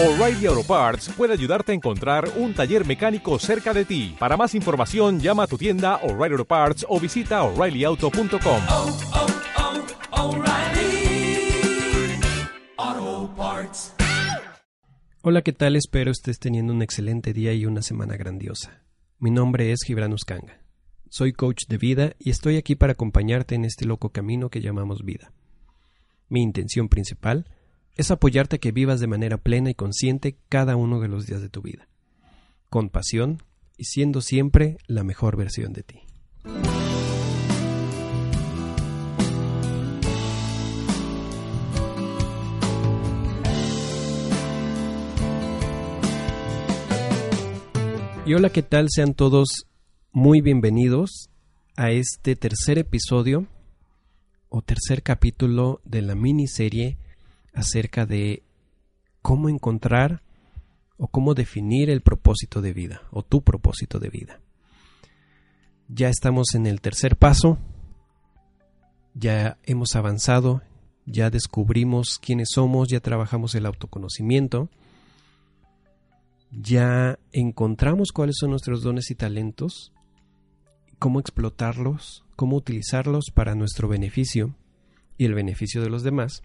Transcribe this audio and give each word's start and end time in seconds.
O'Reilly 0.00 0.46
Auto 0.46 0.62
Parts 0.62 1.08
puede 1.16 1.32
ayudarte 1.32 1.72
a 1.72 1.74
encontrar 1.74 2.30
un 2.36 2.54
taller 2.54 2.86
mecánico 2.86 3.36
cerca 3.40 3.74
de 3.74 3.84
ti. 3.84 4.14
Para 4.16 4.36
más 4.36 4.54
información, 4.54 5.18
llama 5.18 5.42
a 5.42 5.46
tu 5.48 5.58
tienda 5.58 5.96
O'Reilly 6.04 6.34
Auto 6.34 6.44
Parts 6.44 6.86
o 6.88 7.00
visita 7.00 7.42
oreillyauto.com. 7.42 8.62
oh, 8.68 8.98
oh, 12.78 13.34
Parts. 13.36 13.92
Hola, 15.22 15.42
¿qué 15.42 15.52
tal? 15.52 15.74
Espero 15.74 16.12
estés 16.12 16.38
teniendo 16.38 16.72
un 16.72 16.82
excelente 16.82 17.32
día 17.32 17.52
y 17.52 17.66
una 17.66 17.82
semana 17.82 18.16
grandiosa. 18.16 18.84
Mi 19.18 19.32
nombre 19.32 19.72
es 19.72 19.80
Gibran 19.84 20.12
Uscanga. 20.12 20.60
Soy 21.10 21.32
coach 21.32 21.64
de 21.66 21.76
vida 21.76 22.12
y 22.20 22.30
estoy 22.30 22.56
aquí 22.56 22.76
para 22.76 22.92
acompañarte 22.92 23.56
en 23.56 23.64
este 23.64 23.84
loco 23.84 24.10
camino 24.10 24.48
que 24.48 24.60
llamamos 24.60 25.04
vida. 25.04 25.32
Mi 26.28 26.40
intención 26.40 26.88
principal 26.88 27.46
es 27.46 27.57
apoyarte 28.10 28.56
a 28.56 28.58
que 28.60 28.72
vivas 28.72 29.00
de 29.00 29.08
manera 29.08 29.38
plena 29.38 29.70
y 29.70 29.74
consciente 29.74 30.38
cada 30.48 30.76
uno 30.76 31.00
de 31.00 31.08
los 31.08 31.26
días 31.26 31.42
de 31.42 31.48
tu 31.48 31.62
vida, 31.62 31.88
con 32.70 32.90
pasión 32.90 33.42
y 33.76 33.84
siendo 33.84 34.20
siempre 34.20 34.78
la 34.86 35.02
mejor 35.02 35.36
versión 35.36 35.72
de 35.72 35.82
ti. 35.82 36.00
Y 48.24 48.34
hola, 48.34 48.50
¿qué 48.50 48.62
tal? 48.62 48.88
Sean 48.90 49.14
todos 49.14 49.66
muy 50.12 50.40
bienvenidos 50.40 51.30
a 51.76 51.90
este 51.90 52.36
tercer 52.36 52.78
episodio 52.78 53.46
o 54.48 54.62
tercer 54.62 55.02
capítulo 55.02 55.80
de 55.84 56.02
la 56.02 56.14
miniserie 56.14 56.98
acerca 57.54 58.06
de 58.06 58.42
cómo 59.22 59.48
encontrar 59.48 60.22
o 60.96 61.08
cómo 61.08 61.34
definir 61.34 61.90
el 61.90 62.02
propósito 62.02 62.60
de 62.60 62.72
vida 62.72 63.02
o 63.10 63.22
tu 63.22 63.42
propósito 63.42 63.98
de 63.98 64.10
vida. 64.10 64.40
Ya 65.88 66.08
estamos 66.08 66.54
en 66.54 66.66
el 66.66 66.80
tercer 66.80 67.16
paso, 67.16 67.58
ya 69.14 69.58
hemos 69.64 69.96
avanzado, 69.96 70.62
ya 71.06 71.30
descubrimos 71.30 72.18
quiénes 72.18 72.48
somos, 72.52 72.88
ya 72.88 73.00
trabajamos 73.00 73.54
el 73.54 73.64
autoconocimiento, 73.64 74.68
ya 76.50 77.18
encontramos 77.32 78.12
cuáles 78.12 78.36
son 78.38 78.50
nuestros 78.50 78.82
dones 78.82 79.10
y 79.10 79.14
talentos, 79.14 79.92
cómo 80.98 81.20
explotarlos, 81.20 82.24
cómo 82.36 82.56
utilizarlos 82.56 83.26
para 83.32 83.54
nuestro 83.54 83.88
beneficio 83.88 84.54
y 85.16 85.24
el 85.24 85.34
beneficio 85.34 85.82
de 85.82 85.90
los 85.90 86.02
demás. 86.02 86.42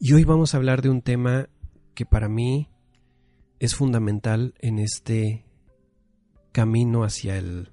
Y 0.00 0.12
hoy 0.12 0.24
vamos 0.24 0.54
a 0.54 0.56
hablar 0.56 0.82
de 0.82 0.90
un 0.90 1.02
tema 1.02 1.48
que 1.94 2.04
para 2.04 2.28
mí 2.28 2.68
es 3.60 3.74
fundamental 3.74 4.54
en 4.58 4.78
este 4.78 5.46
camino 6.52 7.04
hacia 7.04 7.36
el 7.36 7.72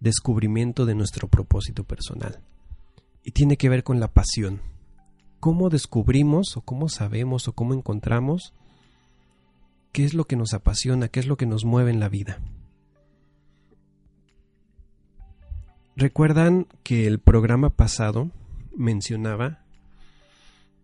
descubrimiento 0.00 0.86
de 0.86 0.94
nuestro 0.94 1.28
propósito 1.28 1.84
personal. 1.84 2.42
Y 3.22 3.32
tiene 3.32 3.56
que 3.56 3.68
ver 3.68 3.84
con 3.84 4.00
la 4.00 4.08
pasión. 4.08 4.62
¿Cómo 5.38 5.68
descubrimos 5.68 6.56
o 6.56 6.62
cómo 6.62 6.88
sabemos 6.88 7.46
o 7.46 7.52
cómo 7.52 7.74
encontramos 7.74 8.54
qué 9.92 10.04
es 10.04 10.14
lo 10.14 10.24
que 10.24 10.36
nos 10.36 10.54
apasiona, 10.54 11.08
qué 11.08 11.20
es 11.20 11.26
lo 11.26 11.36
que 11.36 11.46
nos 11.46 11.64
mueve 11.64 11.90
en 11.90 12.00
la 12.00 12.08
vida? 12.08 12.40
Recuerdan 15.94 16.66
que 16.82 17.06
el 17.06 17.18
programa 17.18 17.70
pasado 17.70 18.30
mencionaba 18.74 19.67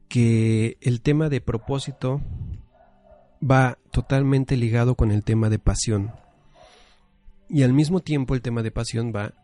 que 0.09 0.77
el 0.81 1.01
tema 1.01 1.29
de 1.29 1.41
propósito 1.41 2.21
va 3.43 3.79
totalmente 3.91 4.57
ligado 4.57 4.95
con 4.95 5.11
el 5.11 5.25
tema 5.25 5.51
de 5.51 5.59
pasión. 5.59 6.13
Y 7.49 7.63
al 7.63 7.73
mismo 7.73 8.01
tiempo 8.01 8.35
el 8.35 8.43
tema 8.43 8.63
de 8.63 8.71
pasión 8.71 9.13
va 9.15 9.35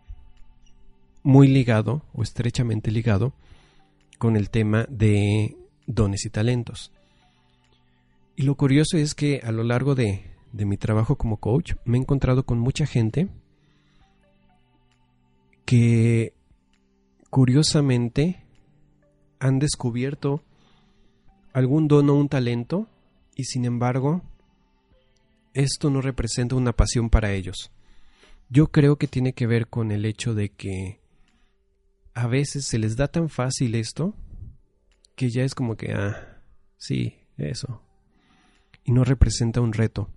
muy 1.23 1.49
ligado 1.49 2.03
o 2.15 2.23
estrechamente 2.23 2.91
ligado 2.91 3.35
con 4.19 4.37
el 4.37 4.51
tema 4.51 4.87
de 4.89 5.57
dones 5.87 6.25
y 6.25 6.31
talentos. 6.31 6.93
Y 8.37 8.43
lo 8.43 8.55
curioso 8.55 8.97
es 8.97 9.15
que 9.15 9.41
a 9.45 9.53
lo 9.53 9.65
largo 9.65 9.95
de, 9.95 10.25
de 10.53 10.65
mi 10.65 10.77
trabajo 10.77 11.17
como 11.17 11.39
coach 11.39 11.75
me 11.85 11.99
he 11.99 12.01
encontrado 12.01 12.45
con 12.45 12.59
mucha 12.59 12.87
gente 12.87 13.29
que 15.65 16.33
curiosamente 17.29 18.43
han 19.39 19.59
descubierto 19.59 20.43
algún 21.53 21.89
don 21.89 22.09
o 22.11 22.15
un 22.15 22.29
talento 22.29 22.89
y 23.35 23.45
sin 23.45 23.65
embargo 23.65 24.23
esto 25.55 25.91
no 25.91 26.01
representa 26.01 26.55
una 26.55 26.73
pasión 26.73 27.11
para 27.11 27.33
ellos. 27.33 27.73
Yo 28.49 28.69
creo 28.69 28.97
que 28.97 29.07
tiene 29.07 29.33
que 29.33 29.47
ver 29.47 29.69
con 29.69 29.91
el 29.91 30.05
hecho 30.05 30.35
de 30.35 30.51
que 30.51 31.01
a 32.15 32.27
veces 32.27 32.67
se 32.67 32.79
les 32.79 32.97
da 32.97 33.09
tan 33.09 33.29
fácil 33.29 33.75
esto 33.75 34.15
que 35.15 35.31
ya 35.31 35.43
es 35.43 35.55
como 35.55 35.77
que, 35.77 35.93
ah, 35.93 36.43
sí, 36.77 37.15
eso. 37.37 37.83
Y 38.85 38.93
no 38.93 39.05
representa 39.05 39.61
un 39.61 39.73
reto 39.73 40.09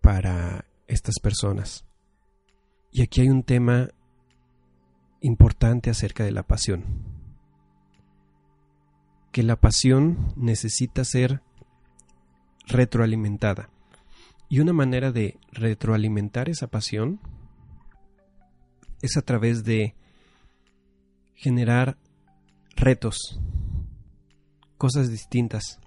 para 0.00 0.64
estas 0.86 1.16
personas. 1.22 1.84
Y 2.90 3.02
aquí 3.02 3.20
hay 3.20 3.28
un 3.28 3.42
tema 3.42 3.90
importante 5.20 5.90
acerca 5.90 6.24
de 6.24 6.32
la 6.32 6.44
pasión. 6.44 7.17
Que 9.38 9.44
la 9.44 9.54
pasión 9.54 10.34
necesita 10.34 11.04
ser 11.04 11.42
retroalimentada. 12.66 13.70
Y 14.48 14.58
una 14.58 14.72
manera 14.72 15.12
de 15.12 15.38
retroalimentar 15.52 16.48
esa 16.48 16.66
pasión 16.66 17.20
es 19.00 19.16
a 19.16 19.22
través 19.22 19.62
de 19.62 19.94
generar 21.36 21.96
retos, 22.74 23.38
cosas 24.76 25.08
distintas, 25.08 25.78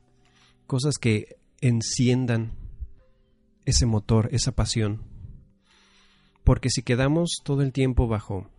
cosas 0.66 0.96
que 0.98 1.36
enciendan 1.60 2.54
ese 3.66 3.86
motor, 3.86 4.30
esa 4.32 4.54
pasión. 4.54 5.04
Porque 6.46 6.70
si 6.70 6.84
quedamos 6.84 7.42
todo 7.44 7.64
el 7.64 7.74
tiempo 7.74 8.08
bajo 8.08 8.50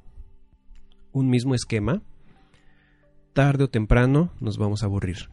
un 1.12 1.30
mismo 1.30 1.54
esquema, 1.54 2.02
tarde 3.32 3.64
o 3.64 3.70
temprano 3.70 4.30
nos 4.40 4.58
vamos 4.58 4.82
a 4.82 4.86
aburrir. 4.86 5.30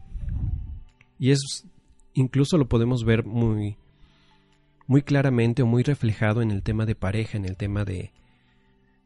Y 1.18 1.30
es 1.30 1.66
incluso 2.14 2.58
lo 2.58 2.68
podemos 2.68 3.04
ver 3.04 3.24
muy 3.24 3.76
muy 4.86 5.02
claramente 5.02 5.62
o 5.62 5.66
muy 5.66 5.82
reflejado 5.82 6.42
en 6.42 6.50
el 6.50 6.62
tema 6.62 6.86
de 6.86 6.94
pareja, 6.94 7.36
en 7.36 7.44
el 7.44 7.56
tema 7.56 7.84
de 7.84 8.12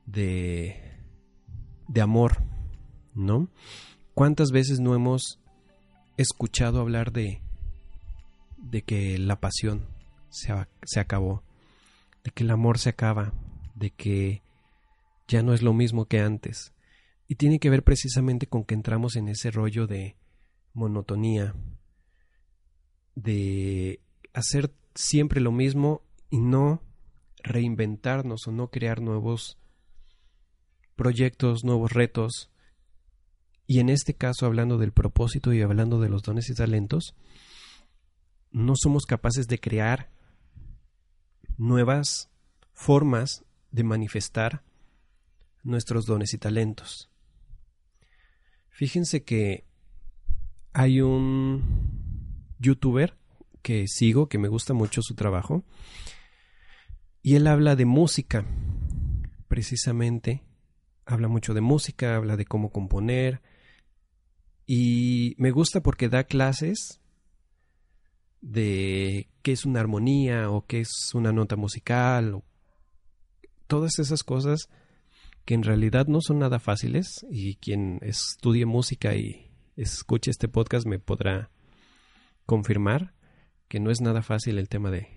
de 0.07 0.81
de 1.89 2.01
amor, 2.01 2.43
¿no? 3.15 3.49
¿Cuántas 4.15 4.51
veces 4.51 4.81
no 4.81 4.95
hemos 4.95 5.41
escuchado 6.17 6.81
hablar 6.81 7.13
de 7.13 7.41
de 8.57 8.83
que 8.83 9.19
la 9.19 9.41
pasión 9.41 9.87
se, 10.31 10.53
se 10.85 11.01
acabó, 11.01 11.43
de 12.25 12.31
que 12.31 12.45
el 12.45 12.51
amor 12.51 12.79
se 12.79 12.91
acaba, 12.91 13.33
de 13.75 13.91
que 13.91 14.43
ya 15.29 15.43
no 15.43 15.55
es 15.55 15.63
lo 15.63 15.73
mismo 15.73 16.07
que 16.07 16.21
antes. 16.21 16.73
Y 17.27 17.37
tiene 17.37 17.59
que 17.59 17.71
ver 17.71 17.83
precisamente 17.83 18.47
con 18.47 18.65
que 18.65 18.75
entramos 18.75 19.17
en 19.17 19.29
ese 19.29 19.51
rollo 19.51 19.87
de 19.87 20.17
monotonía, 20.75 21.55
de 23.15 24.01
hacer 24.33 24.73
siempre 24.95 25.41
lo 25.41 25.53
mismo 25.53 26.03
y 26.31 26.39
no 26.39 26.83
reinventarnos 27.43 28.47
o 28.47 28.53
no 28.53 28.69
crear 28.69 29.01
nuevos 29.01 29.59
proyectos, 30.97 31.65
nuevos 31.65 31.93
retos. 31.93 32.51
Y 33.67 33.81
en 33.81 33.89
este 33.89 34.15
caso, 34.15 34.47
hablando 34.47 34.79
del 34.79 34.93
propósito 34.93 35.53
y 35.53 35.63
hablando 35.63 36.01
de 36.01 36.09
los 36.09 36.23
dones 36.23 36.51
y 36.51 36.55
talentos, 36.55 37.15
no 38.51 38.75
somos 38.77 39.05
capaces 39.07 39.47
de 39.47 39.59
crear 39.59 40.11
nuevas 41.57 42.31
formas 42.73 43.45
de 43.71 43.85
manifestar 43.85 44.63
nuestros 45.63 46.05
dones 46.05 46.35
y 46.35 46.39
talentos. 46.39 47.11
Fíjense 48.75 49.23
que 49.23 49.69
hay 50.73 51.01
un 51.01 51.63
youtuber 52.59 53.17
que 53.63 53.87
sigo, 53.87 54.29
que 54.29 54.37
me 54.37 54.49
gusta 54.49 54.75
mucho 54.75 55.01
su 55.01 55.15
trabajo, 55.15 55.65
y 57.23 57.37
él 57.37 57.47
habla 57.47 57.77
de 57.77 57.85
música, 57.85 58.45
precisamente, 59.47 60.43
habla 61.07 61.29
mucho 61.29 61.55
de 61.55 61.61
música, 61.61 62.17
habla 62.17 62.37
de 62.37 62.47
cómo 62.47 62.73
componer, 62.73 63.43
y 64.67 65.37
me 65.39 65.53
gusta 65.53 65.81
porque 65.81 66.09
da 66.09 66.25
clases 66.25 67.01
de 68.41 69.29
qué 69.43 69.53
es 69.53 69.67
una 69.67 69.79
armonía 69.79 70.51
o 70.51 70.67
qué 70.67 70.81
es 70.81 71.13
una 71.15 71.31
nota 71.31 71.55
musical, 71.55 72.35
o 72.35 72.45
todas 73.69 74.01
esas 74.01 74.25
cosas 74.25 74.69
que 75.45 75.55
en 75.55 75.63
realidad 75.63 76.07
no 76.07 76.21
son 76.21 76.39
nada 76.39 76.59
fáciles 76.59 77.25
y 77.31 77.57
quien 77.57 77.99
estudie 78.03 78.67
música 78.67 79.15
y 79.15 79.51
escuche 79.77 80.31
este 80.31 80.49
podcast 80.49 80.87
me 80.87 80.99
podrá 80.99 81.51
confirmar 82.47 83.15
que 83.69 83.81
no 83.81 83.91
es 83.91 84.01
nada 84.01 84.23
fácil 84.23 84.59
el 84.59 84.69
tema 84.69 84.91
de, 84.91 85.09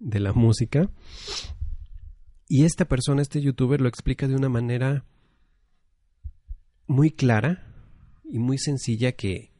de 0.00 0.20
la 0.20 0.32
música. 0.32 0.90
Y 2.48 2.64
esta 2.64 2.84
persona, 2.86 3.22
este 3.22 3.40
youtuber, 3.40 3.80
lo 3.80 3.88
explica 3.88 4.28
de 4.28 4.34
una 4.34 4.48
manera 4.48 5.04
muy 6.86 7.10
clara 7.10 7.66
y 8.24 8.38
muy 8.38 8.58
sencilla 8.58 9.12
que 9.12 9.52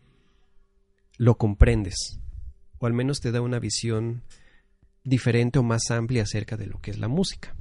lo 1.17 1.37
comprendes, 1.37 2.21
o 2.79 2.87
al 2.87 2.93
menos 2.93 3.21
te 3.21 3.31
da 3.31 3.41
una 3.41 3.59
visión 3.59 4.25
diferente 5.05 5.59
o 5.59 5.63
más 5.63 5.91
amplia 5.91 6.23
acerca 6.23 6.57
de 6.57 6.67
lo 6.67 6.81
que 6.81 6.91
es 6.91 6.99
la 6.99 7.09
música. 7.09 7.57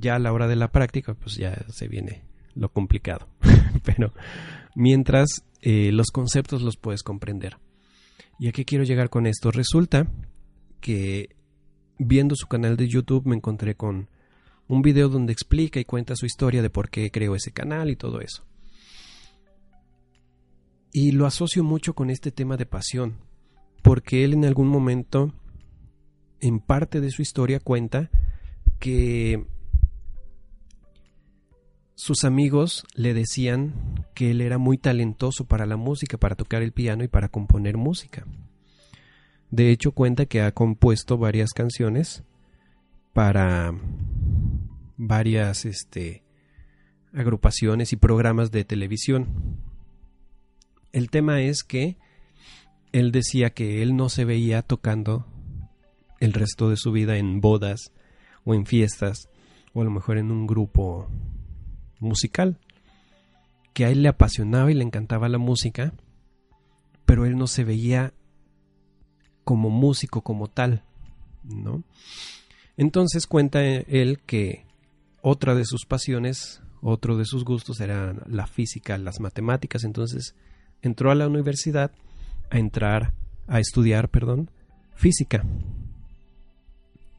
Ya 0.00 0.16
a 0.16 0.18
la 0.18 0.32
hora 0.32 0.48
de 0.48 0.56
la 0.56 0.72
práctica, 0.72 1.14
pues 1.14 1.36
ya 1.36 1.64
se 1.68 1.88
viene 1.88 2.22
lo 2.54 2.70
complicado. 2.70 3.28
Pero 3.84 4.12
mientras 4.74 5.28
eh, 5.62 5.92
los 5.92 6.08
conceptos 6.08 6.62
los 6.62 6.76
puedes 6.76 7.02
comprender. 7.02 7.58
¿Y 8.38 8.48
a 8.48 8.52
qué 8.52 8.64
quiero 8.64 8.84
llegar 8.84 9.10
con 9.10 9.26
esto? 9.26 9.50
Resulta 9.50 10.06
que 10.80 11.36
viendo 11.98 12.34
su 12.34 12.46
canal 12.46 12.76
de 12.76 12.88
YouTube 12.88 13.26
me 13.26 13.36
encontré 13.36 13.74
con 13.74 14.08
un 14.66 14.82
video 14.82 15.08
donde 15.08 15.32
explica 15.32 15.80
y 15.80 15.84
cuenta 15.84 16.16
su 16.16 16.26
historia 16.26 16.62
de 16.62 16.70
por 16.70 16.88
qué 16.88 17.10
creó 17.10 17.34
ese 17.34 17.52
canal 17.52 17.90
y 17.90 17.96
todo 17.96 18.20
eso. 18.20 18.44
Y 20.92 21.12
lo 21.12 21.26
asocio 21.26 21.62
mucho 21.62 21.94
con 21.94 22.08
este 22.08 22.32
tema 22.32 22.56
de 22.56 22.66
pasión, 22.66 23.18
porque 23.82 24.24
él 24.24 24.32
en 24.32 24.44
algún 24.44 24.68
momento, 24.68 25.34
en 26.40 26.60
parte 26.60 27.00
de 27.00 27.10
su 27.10 27.20
historia, 27.20 27.60
cuenta 27.60 28.10
que 28.78 29.44
sus 32.00 32.24
amigos 32.24 32.86
le 32.94 33.12
decían 33.12 34.06
que 34.14 34.30
él 34.30 34.40
era 34.40 34.56
muy 34.56 34.78
talentoso 34.78 35.44
para 35.44 35.66
la 35.66 35.76
música, 35.76 36.16
para 36.16 36.34
tocar 36.34 36.62
el 36.62 36.72
piano 36.72 37.04
y 37.04 37.08
para 37.08 37.28
componer 37.28 37.76
música. 37.76 38.26
De 39.50 39.70
hecho, 39.70 39.92
cuenta 39.92 40.24
que 40.24 40.40
ha 40.40 40.52
compuesto 40.52 41.18
varias 41.18 41.50
canciones 41.50 42.22
para 43.12 43.74
varias 44.96 45.66
este, 45.66 46.22
agrupaciones 47.12 47.92
y 47.92 47.96
programas 47.96 48.50
de 48.50 48.64
televisión. 48.64 49.58
El 50.92 51.10
tema 51.10 51.42
es 51.42 51.62
que 51.62 51.98
él 52.92 53.12
decía 53.12 53.50
que 53.50 53.82
él 53.82 53.94
no 53.94 54.08
se 54.08 54.24
veía 54.24 54.62
tocando 54.62 55.26
el 56.18 56.32
resto 56.32 56.70
de 56.70 56.78
su 56.78 56.92
vida 56.92 57.18
en 57.18 57.42
bodas 57.42 57.92
o 58.44 58.54
en 58.54 58.64
fiestas 58.64 59.28
o 59.74 59.82
a 59.82 59.84
lo 59.84 59.90
mejor 59.90 60.16
en 60.16 60.30
un 60.30 60.46
grupo 60.46 61.06
musical, 62.00 62.58
que 63.72 63.84
a 63.84 63.90
él 63.90 64.02
le 64.02 64.08
apasionaba 64.08 64.70
y 64.70 64.74
le 64.74 64.84
encantaba 64.84 65.28
la 65.28 65.38
música, 65.38 65.92
pero 67.06 67.26
él 67.26 67.36
no 67.36 67.46
se 67.46 67.64
veía 67.64 68.12
como 69.44 69.70
músico 69.70 70.22
como 70.22 70.48
tal, 70.48 70.84
¿no? 71.44 71.82
Entonces 72.76 73.26
cuenta 73.26 73.64
él 73.64 74.20
que 74.26 74.64
otra 75.22 75.54
de 75.54 75.64
sus 75.64 75.84
pasiones, 75.86 76.62
otro 76.82 77.16
de 77.16 77.24
sus 77.24 77.44
gustos 77.44 77.80
era 77.80 78.14
la 78.26 78.46
física, 78.46 78.96
las 78.96 79.20
matemáticas, 79.20 79.84
entonces 79.84 80.34
entró 80.82 81.10
a 81.10 81.14
la 81.14 81.26
universidad 81.28 81.92
a 82.50 82.58
entrar 82.58 83.12
a 83.46 83.58
estudiar, 83.58 84.08
perdón, 84.08 84.50
física. 84.94 85.44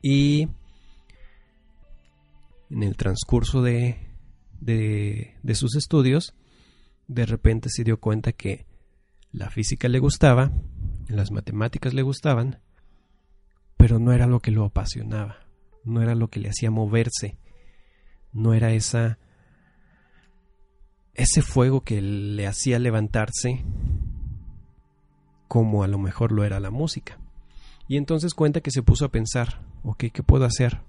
Y 0.02 0.48
en 2.70 2.84
el 2.84 2.96
transcurso 2.96 3.62
de, 3.62 4.11
de, 4.62 5.36
de, 5.44 5.56
sus 5.56 5.76
estudios, 5.76 6.34
de 7.08 7.26
repente 7.26 7.70
se 7.70 7.84
dio 7.84 8.00
cuenta 8.00 8.32
que 8.32 8.66
la 9.34 9.50
física 9.50 9.90
le 9.90 10.00
gustaba, 10.00 10.52
las 11.08 11.32
matemáticas 11.32 11.94
le 11.94 12.04
gustaban, 12.04 12.62
pero 13.76 14.00
no 14.00 14.14
era 14.14 14.28
lo 14.28 14.40
que 14.40 14.52
lo 14.52 14.64
apasionaba, 14.64 15.48
no 15.84 16.02
era 16.02 16.16
lo 16.16 16.30
que 16.30 16.40
le 16.40 16.50
hacía 16.50 16.72
moverse, 16.72 17.38
no 18.32 18.54
era 18.54 18.72
esa 18.72 19.18
ese 21.14 21.42
fuego 21.42 21.82
que 21.82 22.02
le 22.02 22.48
hacía 22.48 22.80
levantarse 22.80 23.66
como 25.48 25.84
a 25.84 25.88
lo 25.88 26.00
mejor 26.00 26.32
lo 26.32 26.46
era 26.46 26.60
la 26.62 26.72
música. 26.72 27.20
Y 27.88 27.98
entonces 27.98 28.34
cuenta 28.34 28.62
que 28.62 28.72
se 28.72 28.84
puso 28.84 29.04
a 29.04 29.12
pensar, 29.12 29.62
ok, 29.84 30.06
¿qué 30.14 30.24
puedo 30.24 30.46
hacer? 30.46 30.80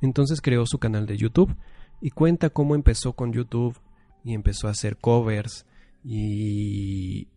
Entonces 0.00 0.40
creó 0.40 0.64
su 0.66 0.78
canal 0.78 1.06
de 1.06 1.18
YouTube 1.18 1.54
y 2.02 2.10
cuenta 2.10 2.50
cómo 2.50 2.74
empezó 2.74 3.14
con 3.14 3.32
YouTube 3.32 3.80
y 4.24 4.34
empezó 4.34 4.68
a 4.68 4.72
hacer 4.72 4.98
covers 4.98 5.64
y 6.04 7.28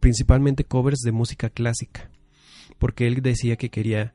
principalmente 0.00 0.64
covers 0.64 1.00
de 1.00 1.12
música 1.12 1.48
clásica, 1.48 2.10
porque 2.78 3.06
él 3.06 3.22
decía 3.22 3.56
que 3.56 3.70
quería 3.70 4.12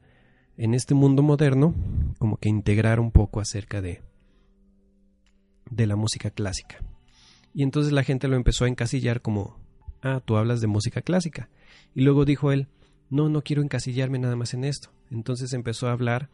en 0.57 0.73
este 0.73 0.93
mundo 0.93 1.23
moderno 1.23 1.73
como 2.19 2.37
que 2.37 2.49
integrar 2.49 2.99
un 2.99 3.11
poco 3.11 3.39
acerca 3.39 3.81
de 3.81 4.03
de 5.71 5.87
la 5.87 5.95
música 5.95 6.29
clásica. 6.29 6.83
Y 7.53 7.63
entonces 7.63 7.93
la 7.93 8.03
gente 8.03 8.27
lo 8.27 8.35
empezó 8.35 8.65
a 8.65 8.67
encasillar 8.67 9.21
como, 9.21 9.57
ah, 10.01 10.21
tú 10.23 10.37
hablas 10.37 10.61
de 10.61 10.67
música 10.67 11.01
clásica. 11.01 11.49
Y 11.95 12.01
luego 12.01 12.25
dijo 12.25 12.51
él, 12.51 12.67
no, 13.09 13.29
no 13.29 13.41
quiero 13.41 13.63
encasillarme 13.63 14.19
nada 14.19 14.35
más 14.35 14.53
en 14.53 14.63
esto. 14.63 14.89
Entonces 15.09 15.53
empezó 15.53 15.87
a 15.87 15.93
hablar 15.93 16.29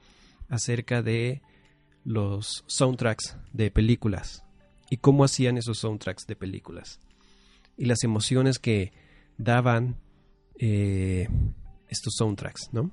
acerca 0.50 1.02
de 1.02 1.42
los 2.04 2.64
soundtracks 2.68 3.38
de 3.54 3.72
películas 3.72 4.44
y 4.90 4.98
cómo 4.98 5.24
hacían 5.24 5.58
esos 5.58 5.80
soundtracks 5.80 6.26
de 6.28 6.36
películas 6.36 7.00
y 7.78 7.86
las 7.86 8.04
emociones 8.04 8.60
que 8.60 8.92
daban 9.38 9.98
eh, 10.60 11.28
estos 11.88 12.14
soundtracks, 12.18 12.70
¿no? 12.72 12.92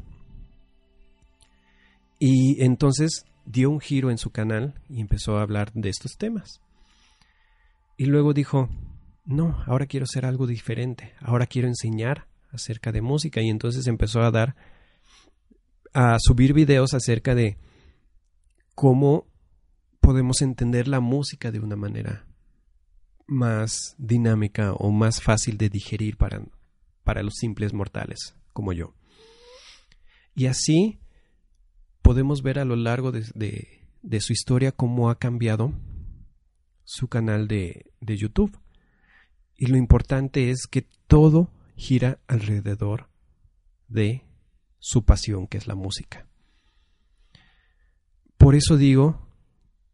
Y 2.19 2.63
entonces 2.65 3.25
dio 3.45 3.71
un 3.71 3.81
giro 3.81 4.11
en 4.11 4.19
su 4.19 4.31
canal 4.31 4.75
y 4.89 5.01
empezó 5.01 5.39
a 5.39 5.43
hablar 5.43 5.73
de 5.73 5.89
estos 5.89 6.17
temas. 6.17 6.61
Y 7.97 8.07
luego 8.07 8.33
dijo, 8.33 8.69
no, 9.25 9.63
ahora 9.67 9.87
quiero 9.87 10.05
hacer 10.05 10.25
algo 10.25 10.47
diferente, 10.47 11.15
ahora 11.21 11.47
quiero 11.47 11.69
enseñar 11.69 12.27
acerca 12.51 12.93
de 12.93 13.03
música 13.03 13.41
y 13.41 13.49
entonces 13.49 13.87
empezó 13.87 14.23
a 14.23 14.31
dar, 14.31 14.57
a 15.93 16.17
subir 16.19 16.53
videos 16.55 16.95
acerca 16.95 17.35
de 17.35 17.59
cómo 18.79 19.27
podemos 19.99 20.41
entender 20.41 20.87
la 20.87 21.01
música 21.01 21.51
de 21.51 21.59
una 21.59 21.75
manera 21.75 22.29
más 23.27 23.97
dinámica 23.99 24.73
o 24.73 24.93
más 24.93 25.21
fácil 25.21 25.59
de 25.59 25.69
digerir 25.69 26.17
para, 26.17 26.45
para 27.03 27.25
los 27.25 27.35
simples 27.35 27.73
mortales 27.73 28.37
como 28.53 28.73
yo. 28.73 28.95
Y 30.37 30.47
así 30.47 31.01
podemos 32.03 32.43
ver 32.43 32.61
a 32.61 32.65
lo 32.65 32.77
largo 32.77 33.11
de, 33.11 33.25
de, 34.01 34.21
su 34.21 34.33
historia 34.33 34.71
cómo 34.71 35.11
ha 35.11 35.19
cambiado 35.19 35.73
su 36.85 37.09
canal 37.09 37.49
de, 37.49 37.91
de 38.01 38.17
YouTube. 38.17 38.61
Y 39.57 39.67
lo 39.67 39.77
importante 39.77 40.53
es 40.53 40.69
que 40.69 40.83
todo 41.09 41.51
gira 41.75 42.21
alrededor 42.29 43.09
de 43.89 44.23
su 44.79 45.05
pasión, 45.05 45.49
que 45.49 45.59
es 45.59 45.67
la 45.67 45.75
música. 45.75 46.28
Por 48.39 48.55
eso 48.55 48.77
digo 48.77 49.29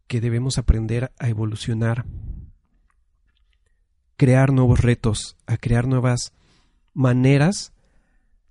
que 0.07 0.21
debemos 0.21 0.57
aprender 0.57 1.11
a 1.19 1.27
evolucionar, 1.27 2.05
crear 4.15 4.53
nuevos 4.53 4.79
retos, 4.79 5.35
a 5.45 5.57
crear 5.57 5.87
nuevas 5.87 6.31
maneras 6.93 7.73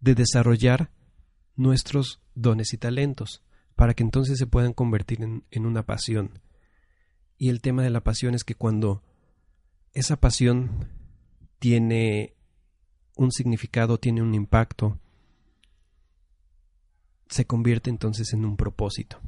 de 0.00 0.14
desarrollar 0.14 0.90
nuestros 1.56 2.20
dones 2.34 2.74
y 2.74 2.76
talentos, 2.76 3.42
para 3.76 3.94
que 3.94 4.02
entonces 4.02 4.38
se 4.38 4.46
puedan 4.46 4.74
convertir 4.74 5.22
en, 5.22 5.66
una 5.66 5.84
pasión 5.84 6.40
y 7.38 7.48
el 7.48 7.60
tema 7.60 7.82
de 7.82 7.90
la 7.90 8.02
pasión 8.02 8.34
es 8.34 8.44
que 8.44 8.54
cuando 8.54 9.02
esa 9.92 10.16
pasión 10.16 10.88
tiene 11.58 12.34
un 13.16 13.32
significado, 13.32 13.98
tiene 13.98 14.22
un 14.22 14.34
impacto, 14.34 14.98
se 17.28 17.46
convierte 17.46 17.90
entonces 17.90 18.32
en 18.32 18.44
un 18.44 18.56
propósito. 18.56 19.20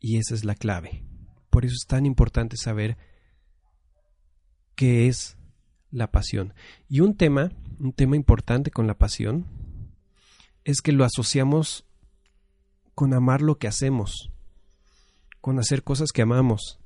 Y 0.00 0.16
esa 0.16 0.34
es 0.34 0.44
la 0.44 0.54
clave. 0.54 1.04
Por 1.50 1.64
eso 1.64 1.74
es 1.74 1.86
tan 1.86 2.06
importante 2.06 2.56
saber 2.56 2.96
qué 4.74 5.06
es 5.06 5.36
la 5.90 6.10
pasión. 6.10 6.54
Y 6.88 7.00
un 7.00 7.16
tema, 7.16 7.52
un 7.78 7.92
tema 7.92 8.16
importante 8.16 8.70
con 8.70 8.86
la 8.86 8.98
pasión, 8.98 9.46
es 10.64 10.80
que 10.80 10.92
lo 10.92 11.04
asociamos 11.04 11.86
con 12.94 13.14
amar 13.14 13.42
lo 13.42 13.58
que 13.58 13.68
hacemos 13.68 14.30
con 15.40 15.58
hacer 15.58 15.82
cosas 15.82 16.12
que 16.12 16.22
amamos. 16.22 16.78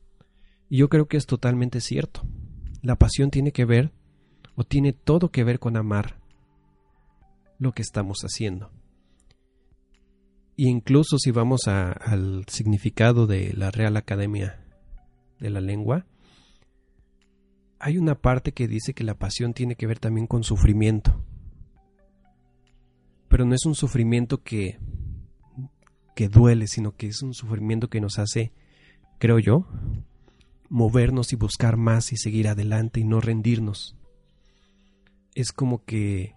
Y 0.68 0.78
yo 0.78 0.88
creo 0.88 1.06
que 1.06 1.16
es 1.16 1.26
totalmente 1.26 1.80
cierto. 1.80 2.22
La 2.82 2.96
pasión 2.96 3.30
tiene 3.30 3.52
que 3.52 3.64
ver, 3.64 3.92
o 4.54 4.64
tiene 4.64 4.92
todo 4.92 5.30
que 5.30 5.44
ver 5.44 5.58
con 5.58 5.76
amar 5.76 6.20
lo 7.58 7.72
que 7.72 7.82
estamos 7.82 8.20
haciendo. 8.20 8.70
Y 10.56 10.68
incluso 10.68 11.18
si 11.18 11.30
vamos 11.32 11.66
al 11.66 12.44
significado 12.48 13.26
de 13.26 13.52
la 13.54 13.70
Real 13.70 13.96
Academia 13.96 14.60
de 15.40 15.50
la 15.50 15.60
Lengua, 15.60 16.06
hay 17.80 17.98
una 17.98 18.14
parte 18.14 18.52
que 18.52 18.68
dice 18.68 18.94
que 18.94 19.04
la 19.04 19.14
pasión 19.14 19.52
tiene 19.52 19.74
que 19.74 19.86
ver 19.86 19.98
también 19.98 20.26
con 20.26 20.44
sufrimiento. 20.44 21.22
Pero 23.28 23.44
no 23.44 23.54
es 23.54 23.66
un 23.66 23.74
sufrimiento 23.74 24.42
que, 24.42 24.78
que 26.14 26.28
duele, 26.28 26.68
sino 26.68 26.96
que 26.96 27.08
es 27.08 27.20
un 27.22 27.34
sufrimiento 27.34 27.88
que 27.88 28.00
nos 28.00 28.18
hace, 28.18 28.52
creo 29.18 29.40
yo, 29.40 29.66
movernos 30.70 31.32
y 31.32 31.36
buscar 31.36 31.76
más 31.76 32.12
y 32.12 32.16
seguir 32.16 32.48
adelante 32.48 33.00
y 33.00 33.04
no 33.04 33.20
rendirnos. 33.20 33.96
Es 35.34 35.50
como 35.52 35.84
que 35.84 36.36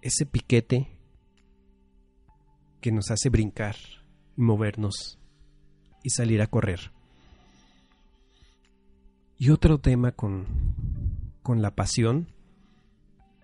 ese 0.00 0.24
piquete 0.24 0.97
que 2.80 2.92
nos 2.92 3.10
hace 3.10 3.28
brincar 3.28 3.76
y 4.36 4.42
movernos 4.42 5.18
y 6.02 6.10
salir 6.10 6.42
a 6.42 6.46
correr. 6.46 6.92
Y 9.38 9.50
otro 9.50 9.78
tema 9.78 10.12
con, 10.12 10.46
con 11.42 11.62
la 11.62 11.74
pasión 11.74 12.28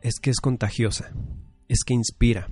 es 0.02 0.20
que 0.20 0.30
es 0.30 0.40
contagiosa, 0.40 1.12
es 1.68 1.84
que 1.84 1.94
inspira. 1.94 2.48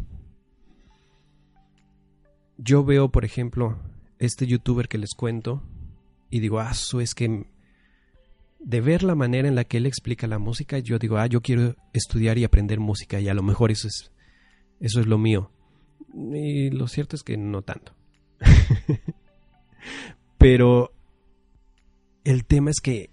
Yo 2.57 2.85
veo, 2.85 3.11
por 3.11 3.25
ejemplo, 3.25 3.79
este 4.19 4.47
youtuber 4.47 4.89
que 4.89 4.99
les 4.99 5.15
cuento 5.15 5.62
y 6.31 6.41
digo, 6.41 6.61
ah, 6.61 6.71
eso 6.71 7.01
es 7.01 7.15
que 7.15 7.47
de 8.61 8.81
ver 8.81 9.03
la 9.03 9.15
manera 9.15 9.49
en 9.49 9.57
la 9.57 9.65
que 9.65 9.79
él 9.79 9.87
explica 9.87 10.27
la 10.27 10.39
música, 10.39 10.79
yo 10.79 10.99
digo, 10.99 11.19
ah, 11.19 11.27
yo 11.27 11.43
quiero 11.43 11.75
estudiar 11.93 12.39
y 12.39 12.45
aprender 12.45 12.79
música 12.79 13.21
y 13.21 13.29
a 13.29 13.35
lo 13.35 13.43
mejor 13.43 13.71
eso 13.73 13.89
es, 13.89 14.12
eso 14.81 15.01
es 15.01 15.07
lo 15.07 15.19
mío. 15.19 15.51
Y 16.14 16.71
lo 16.71 16.88
cierto 16.88 17.16
es 17.16 17.23
que 17.23 17.37
no 17.37 17.62
tanto. 17.62 17.95
Pero 20.38 20.92
el 22.25 22.45
tema 22.45 22.71
es 22.71 22.81
que 22.81 23.11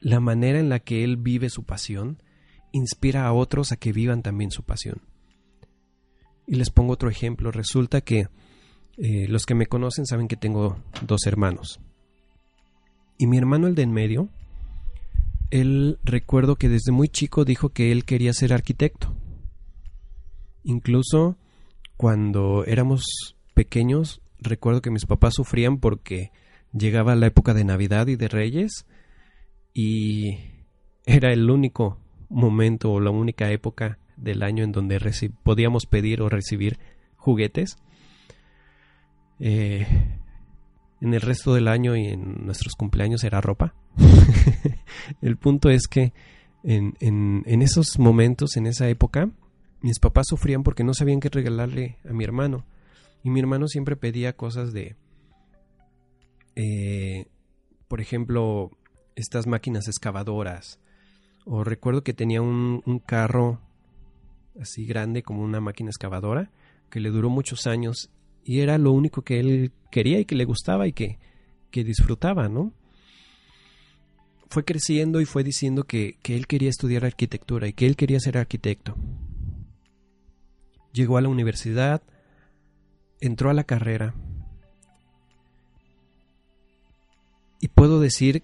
la 0.00 0.20
manera 0.20 0.60
en 0.60 0.68
la 0.68 0.78
que 0.78 1.04
él 1.04 1.16
vive 1.16 1.50
su 1.50 1.64
pasión 1.64 2.22
inspira 2.72 3.26
a 3.26 3.32
otros 3.32 3.72
a 3.72 3.76
que 3.76 3.92
vivan 3.92 4.22
también 4.22 4.50
su 4.50 4.62
pasión. 4.62 5.02
Y 6.46 6.56
les 6.56 6.70
pongo 6.70 6.92
otro 6.92 7.10
ejemplo. 7.10 7.50
Resulta 7.50 8.00
que 8.00 8.28
eh, 8.96 9.26
los 9.28 9.46
que 9.46 9.54
me 9.54 9.66
conocen 9.66 10.06
saben 10.06 10.28
que 10.28 10.36
tengo 10.36 10.78
dos 11.06 11.26
hermanos. 11.26 11.80
Y 13.18 13.26
mi 13.26 13.36
hermano, 13.36 13.66
el 13.66 13.74
de 13.74 13.82
en 13.82 13.92
medio, 13.92 14.28
él 15.50 15.98
recuerdo 16.04 16.56
que 16.56 16.68
desde 16.68 16.92
muy 16.92 17.08
chico 17.08 17.44
dijo 17.44 17.70
que 17.70 17.92
él 17.92 18.04
quería 18.04 18.32
ser 18.32 18.52
arquitecto. 18.52 19.14
Incluso 20.62 21.36
cuando 21.98 22.64
éramos 22.64 23.02
pequeños, 23.54 24.22
recuerdo 24.38 24.80
que 24.80 24.92
mis 24.92 25.04
papás 25.04 25.34
sufrían 25.34 25.78
porque 25.78 26.30
llegaba 26.72 27.16
la 27.16 27.26
época 27.26 27.54
de 27.54 27.64
Navidad 27.64 28.06
y 28.06 28.14
de 28.14 28.28
Reyes 28.28 28.86
y 29.74 30.38
era 31.04 31.32
el 31.32 31.50
único 31.50 31.98
momento 32.28 32.92
o 32.92 33.00
la 33.00 33.10
única 33.10 33.50
época 33.50 33.98
del 34.16 34.44
año 34.44 34.62
en 34.62 34.70
donde 34.70 35.00
podíamos 35.42 35.86
pedir 35.86 36.22
o 36.22 36.28
recibir 36.28 36.78
juguetes. 37.16 37.78
Eh, 39.40 39.86
en 41.00 41.14
el 41.14 41.20
resto 41.20 41.52
del 41.52 41.66
año 41.66 41.96
y 41.96 42.06
en 42.06 42.46
nuestros 42.46 42.74
cumpleaños 42.74 43.24
era 43.24 43.40
ropa. 43.40 43.74
el 45.20 45.36
punto 45.36 45.68
es 45.68 45.88
que 45.88 46.12
en, 46.62 46.94
en, 47.00 47.62
esos 47.62 47.98
momentos, 47.98 48.56
en 48.56 48.66
esa 48.66 48.88
época, 48.88 49.30
mis 49.80 49.98
papás 49.98 50.26
sufrían 50.28 50.62
porque 50.62 50.84
no 50.84 50.94
sabían 50.94 51.20
qué 51.20 51.28
regalarle 51.28 51.98
a 52.08 52.12
mi 52.12 52.24
hermano. 52.24 52.66
Y 53.22 53.30
mi 53.30 53.40
hermano 53.40 53.68
siempre 53.68 53.96
pedía 53.96 54.36
cosas 54.36 54.72
de, 54.72 54.96
eh, 56.54 57.26
por 57.88 58.00
ejemplo, 58.00 58.70
estas 59.16 59.46
máquinas 59.46 59.88
excavadoras. 59.88 60.80
O 61.44 61.64
recuerdo 61.64 62.02
que 62.02 62.14
tenía 62.14 62.42
un, 62.42 62.82
un 62.84 62.98
carro 62.98 63.60
así 64.60 64.86
grande 64.86 65.22
como 65.22 65.42
una 65.42 65.60
máquina 65.60 65.90
excavadora 65.90 66.50
que 66.90 67.00
le 67.00 67.10
duró 67.10 67.30
muchos 67.30 67.66
años 67.66 68.10
y 68.44 68.60
era 68.60 68.78
lo 68.78 68.92
único 68.92 69.22
que 69.22 69.40
él 69.40 69.72
quería 69.90 70.20
y 70.20 70.24
que 70.24 70.34
le 70.34 70.44
gustaba 70.44 70.86
y 70.86 70.92
que, 70.92 71.18
que 71.70 71.84
disfrutaba, 71.84 72.48
¿no? 72.48 72.72
Fue 74.48 74.64
creciendo 74.64 75.20
y 75.20 75.26
fue 75.26 75.44
diciendo 75.44 75.84
que, 75.84 76.16
que 76.22 76.34
él 76.34 76.46
quería 76.46 76.70
estudiar 76.70 77.04
arquitectura 77.04 77.68
y 77.68 77.74
que 77.74 77.86
él 77.86 77.96
quería 77.96 78.18
ser 78.20 78.38
arquitecto. 78.38 78.96
Llegó 80.98 81.16
a 81.16 81.20
la 81.20 81.28
universidad, 81.28 82.02
entró 83.20 83.50
a 83.50 83.54
la 83.54 83.62
carrera 83.62 84.16
y 87.60 87.68
puedo 87.68 88.00
decir 88.00 88.42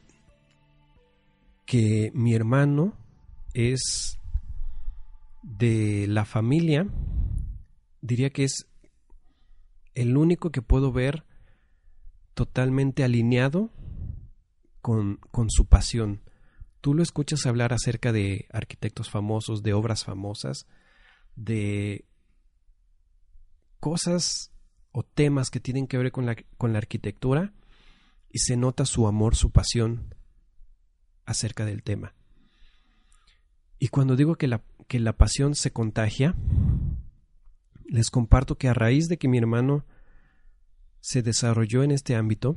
que 1.67 2.13
mi 2.15 2.33
hermano 2.33 2.97
es 3.55 4.21
de 5.43 6.07
la 6.07 6.25
familia, 6.25 6.87
diría 8.03 8.31
que 8.31 8.45
es 8.45 8.69
el 9.97 10.17
único 10.17 10.53
que 10.53 10.63
puedo 10.63 10.93
ver 10.93 11.25
totalmente 12.35 13.03
alineado 13.03 13.73
con, 14.81 15.17
con, 15.33 15.51
su 15.51 15.67
pasión. 15.67 16.21
Tú 16.81 16.95
lo 16.95 17.03
escuchas 17.03 17.47
hablar 17.47 17.73
acerca 17.73 18.13
de 18.13 18.47
arquitectos 18.53 19.11
famosos, 19.11 19.65
de 19.65 19.73
obras 19.73 20.05
famosas, 20.05 20.69
de 21.35 22.05
cosas 23.85 24.51
o 24.93 25.03
temas 25.03 25.51
que 25.51 25.61
tienen 25.61 25.87
que 25.87 25.99
ver 25.99 26.11
con 26.11 26.25
la, 26.25 26.37
con 26.57 26.73
la 26.73 26.79
arquitectura 26.79 27.53
y 28.33 28.39
se 28.39 28.57
nota 28.57 28.87
su 28.87 29.07
amor, 29.07 29.37
su 29.37 29.51
pasión 29.51 30.15
acerca 31.27 31.67
del 31.67 31.83
tema. 31.83 32.15
Y 33.79 33.89
cuando 33.89 34.17
digo 34.17 34.37
que 34.37 34.49
la, 34.49 34.63
que 34.89 35.01
la 35.01 35.13
pasión 35.13 35.55
se 35.55 35.71
contagia, 35.71 36.35
les 37.85 38.09
comparto 38.09 38.57
que 38.57 38.71
a 38.71 38.73
raíz 38.73 39.07
de 39.09 39.19
que 39.19 39.29
mi 39.29 39.37
hermano 39.37 39.85
se 41.01 41.21
desarrolló 41.21 41.83
en 41.83 41.91
este 41.91 42.17
ámbito, 42.17 42.57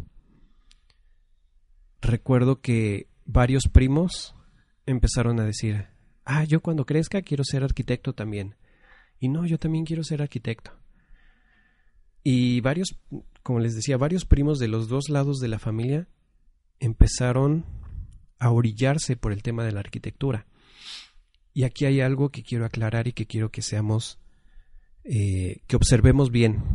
recuerdo 1.99 2.61
que 2.61 3.09
varios 3.25 3.67
primos 3.67 4.33
empezaron 4.85 5.41
a 5.41 5.43
decir, 5.43 5.87
ah, 6.23 6.45
yo 6.45 6.61
cuando 6.61 6.85
crezca 6.85 7.21
quiero 7.21 7.43
ser 7.43 7.65
arquitecto 7.65 8.13
también. 8.13 8.55
Y 9.19 9.27
no, 9.27 9.45
yo 9.45 9.57
también 9.57 9.83
quiero 9.83 10.05
ser 10.05 10.21
arquitecto. 10.21 10.86
Y 12.29 12.59
varios, 12.59 12.99
como 13.41 13.61
les 13.61 13.73
decía, 13.73 13.95
varios 13.95 14.25
primos 14.25 14.59
de 14.59 14.67
los 14.67 14.89
dos 14.89 15.07
lados 15.07 15.39
de 15.39 15.47
la 15.47 15.59
familia 15.59 16.09
empezaron 16.81 17.63
a 18.37 18.51
orillarse 18.51 19.15
por 19.15 19.31
el 19.31 19.41
tema 19.41 19.63
de 19.63 19.71
la 19.71 19.79
arquitectura. 19.79 20.45
Y 21.53 21.63
aquí 21.63 21.85
hay 21.85 22.01
algo 22.01 22.27
que 22.27 22.43
quiero 22.43 22.65
aclarar 22.65 23.07
y 23.07 23.13
que 23.13 23.27
quiero 23.27 23.49
que 23.49 23.61
seamos, 23.61 24.19
eh, 25.05 25.61
que 25.67 25.77
observemos 25.77 26.29
bien. 26.29 26.65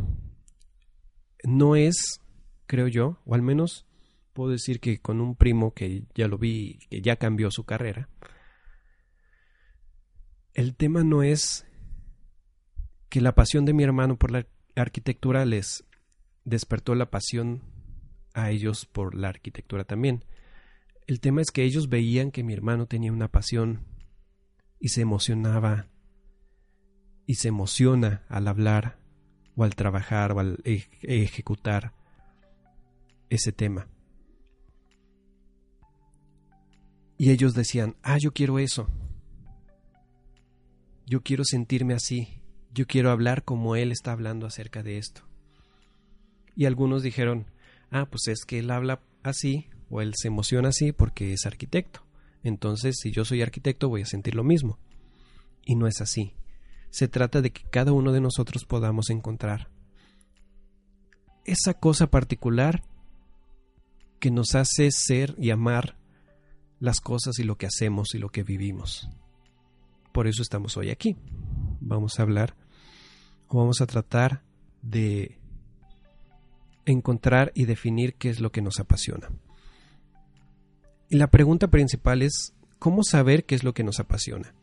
No 1.43 1.75
es, 1.75 2.19
creo 2.65 2.87
yo, 2.87 3.19
o 3.23 3.35
al 3.35 3.43
menos 3.43 3.85
puedo 4.33 4.49
decir 4.49 4.79
que 4.79 5.01
con 5.01 5.21
un 5.21 5.35
primo 5.35 5.75
que 5.75 6.05
ya 6.15 6.27
lo 6.27 6.39
vi, 6.39 6.79
que 6.89 7.03
ya 7.03 7.17
cambió 7.17 7.51
su 7.51 7.63
carrera, 7.63 8.09
el 10.55 10.75
tema 10.75 11.03
no 11.03 11.21
es 11.21 11.67
que 13.09 13.21
la 13.21 13.35
pasión 13.35 13.65
de 13.65 13.73
mi 13.73 13.83
hermano 13.83 14.17
por 14.17 14.31
la 14.31 14.47
arquitectura 14.81 15.45
les 15.45 15.85
despertó 16.45 16.95
la 16.95 17.09
pasión 17.09 17.61
a 18.33 18.49
ellos 18.51 18.85
por 18.85 19.15
la 19.15 19.29
arquitectura 19.29 19.83
también. 19.83 20.25
El 21.07 21.19
tema 21.19 21.41
es 21.41 21.51
que 21.51 21.63
ellos 21.63 21.89
veían 21.89 22.31
que 22.31 22.43
mi 22.43 22.53
hermano 22.53 22.87
tenía 22.87 23.11
una 23.11 23.27
pasión 23.27 23.85
y 24.79 24.89
se 24.89 25.01
emocionaba 25.01 25.87
y 27.25 27.35
se 27.35 27.49
emociona 27.49 28.23
al 28.29 28.47
hablar 28.47 28.99
o 29.55 29.63
al 29.63 29.75
trabajar 29.75 30.31
o 30.31 30.39
al 30.39 30.61
ejecutar 30.63 31.93
ese 33.29 33.51
tema. 33.51 33.87
Y 37.17 37.31
ellos 37.31 37.53
decían, 37.53 37.95
ah, 38.01 38.17
yo 38.17 38.33
quiero 38.33 38.59
eso. 38.59 38.89
Yo 41.05 41.21
quiero 41.21 41.43
sentirme 41.45 41.93
así. 41.93 42.42
Yo 42.73 42.87
quiero 42.87 43.11
hablar 43.11 43.43
como 43.43 43.75
él 43.75 43.91
está 43.91 44.13
hablando 44.13 44.47
acerca 44.47 44.81
de 44.81 44.97
esto. 44.97 45.21
Y 46.55 46.65
algunos 46.65 47.03
dijeron, 47.03 47.45
ah, 47.91 48.07
pues 48.09 48.27
es 48.27 48.45
que 48.45 48.59
él 48.59 48.71
habla 48.71 49.01
así 49.21 49.69
o 49.89 50.01
él 50.01 50.13
se 50.15 50.29
emociona 50.29 50.69
así 50.69 50.91
porque 50.91 51.33
es 51.33 51.45
arquitecto. 51.45 52.03
Entonces, 52.41 52.95
si 52.99 53.11
yo 53.11 53.25
soy 53.25 53.41
arquitecto, 53.41 53.89
voy 53.89 54.01
a 54.01 54.07
sentir 54.07 54.33
lo 54.33 54.43
mismo. 54.43 54.79
Y 55.63 55.75
no 55.75 55.87
es 55.87 56.01
así. 56.01 56.33
Se 56.89 57.07
trata 57.07 57.41
de 57.41 57.51
que 57.51 57.63
cada 57.69 57.91
uno 57.91 58.11
de 58.11 58.21
nosotros 58.21 58.65
podamos 58.65 59.09
encontrar 59.09 59.69
esa 61.45 61.73
cosa 61.75 62.07
particular 62.07 62.83
que 64.19 64.31
nos 64.31 64.55
hace 64.55 64.89
ser 64.91 65.35
y 65.37 65.51
amar 65.51 65.97
las 66.79 67.01
cosas 67.01 67.37
y 67.39 67.43
lo 67.43 67.57
que 67.57 67.67
hacemos 67.67 68.15
y 68.15 68.17
lo 68.17 68.29
que 68.29 68.43
vivimos. 68.43 69.09
Por 70.11 70.27
eso 70.27 70.41
estamos 70.41 70.75
hoy 70.75 70.89
aquí. 70.89 71.17
Vamos 71.81 72.19
a 72.19 72.23
hablar 72.23 72.62
vamos 73.59 73.81
a 73.81 73.85
tratar 73.85 74.41
de 74.81 75.37
encontrar 76.85 77.51
y 77.55 77.65
definir 77.65 78.15
qué 78.15 78.29
es 78.29 78.39
lo 78.39 78.51
que 78.51 78.61
nos 78.61 78.79
apasiona. 78.79 79.29
Y 81.09 81.17
la 81.17 81.27
pregunta 81.27 81.67
principal 81.67 82.21
es 82.21 82.53
¿cómo 82.79 83.03
saber 83.03 83.45
qué 83.45 83.55
es 83.55 83.63
lo 83.63 83.73
que 83.73 83.83
nos 83.83 83.99
apasiona? 83.99 84.53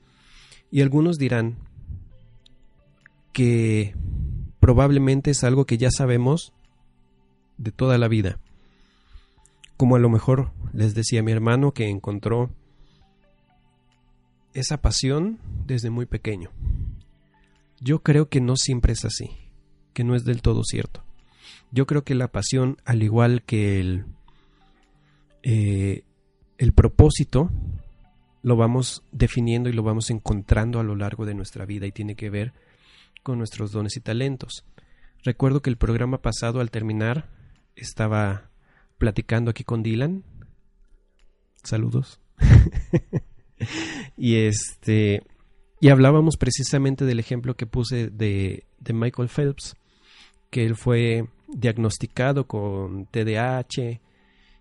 Y 0.70 0.82
algunos 0.82 1.18
dirán 1.18 1.59
que 3.32 3.94
probablemente 4.59 5.30
es 5.30 5.44
algo 5.44 5.64
que 5.64 5.78
ya 5.78 5.90
sabemos 5.90 6.52
de 7.56 7.73
toda 7.73 7.99
la 7.99 8.09
vida. 8.09 8.38
Como 9.76 9.97
a 9.97 9.99
lo 9.99 10.11
mejor 10.11 10.52
les 10.73 10.94
decía 10.94 11.23
mi 11.23 11.32
hermano 11.32 11.73
que 11.73 11.88
encontró 11.88 12.50
esa 14.52 14.80
pasión 14.80 15.38
desde 15.66 15.90
muy 15.90 16.06
pequeño. 16.06 16.50
Yo 17.81 18.03
creo 18.03 18.29
que 18.29 18.41
no 18.41 18.57
siempre 18.57 18.93
es 18.93 19.05
así, 19.05 19.31
que 19.95 20.05
no 20.05 20.15
es 20.15 20.25
del 20.25 20.43
todo 20.43 20.63
cierto. 20.65 21.05
Yo 21.73 21.87
creo 21.87 22.05
que 22.05 22.15
la 22.15 22.29
pasión, 22.29 22.77
al 22.85 23.03
igual 23.03 23.43
que 23.43 23.81
el, 23.81 24.05
eh, 25.43 26.05
el 26.59 26.73
propósito, 26.73 27.51
lo 28.43 28.57
vamos 28.57 29.03
definiendo 29.13 29.69
y 29.69 29.73
lo 29.73 29.83
vamos 29.83 30.11
encontrando 30.11 30.81
a 30.81 30.85
lo 30.85 30.97
largo 30.97 31.27
de 31.27 31.35
nuestra 31.35 31.65
vida 31.67 31.87
y 31.87 31.93
tiene 31.93 32.17
que 32.17 32.31
ver 32.31 32.53
con 33.23 33.39
nuestros 33.39 33.73
dones 33.73 33.97
y 33.97 34.01
talentos. 34.01 34.65
Recuerdo 35.23 35.63
que 35.63 35.71
el 35.71 35.77
programa 35.77 36.23
pasado 36.23 36.61
al 36.61 36.71
terminar 36.71 37.29
estaba 37.77 38.51
platicando 38.99 39.51
aquí 39.51 39.65
con 39.65 39.83
Dylan. 39.83 40.25
Saludos. 41.63 42.21
y 44.17 44.37
este 44.37 45.23
y 45.81 45.89
hablábamos 45.89 46.37
precisamente 46.37 47.05
del 47.05 47.19
ejemplo 47.19 47.57
que 47.57 47.67
puse 47.67 48.09
de, 48.11 48.65
de 48.79 48.93
Michael 48.93 49.29
Phelps, 49.29 49.77
que 50.51 50.65
él 50.65 50.77
fue 50.77 51.27
diagnosticado 51.49 52.47
con 52.47 53.07
TDAH 53.07 54.01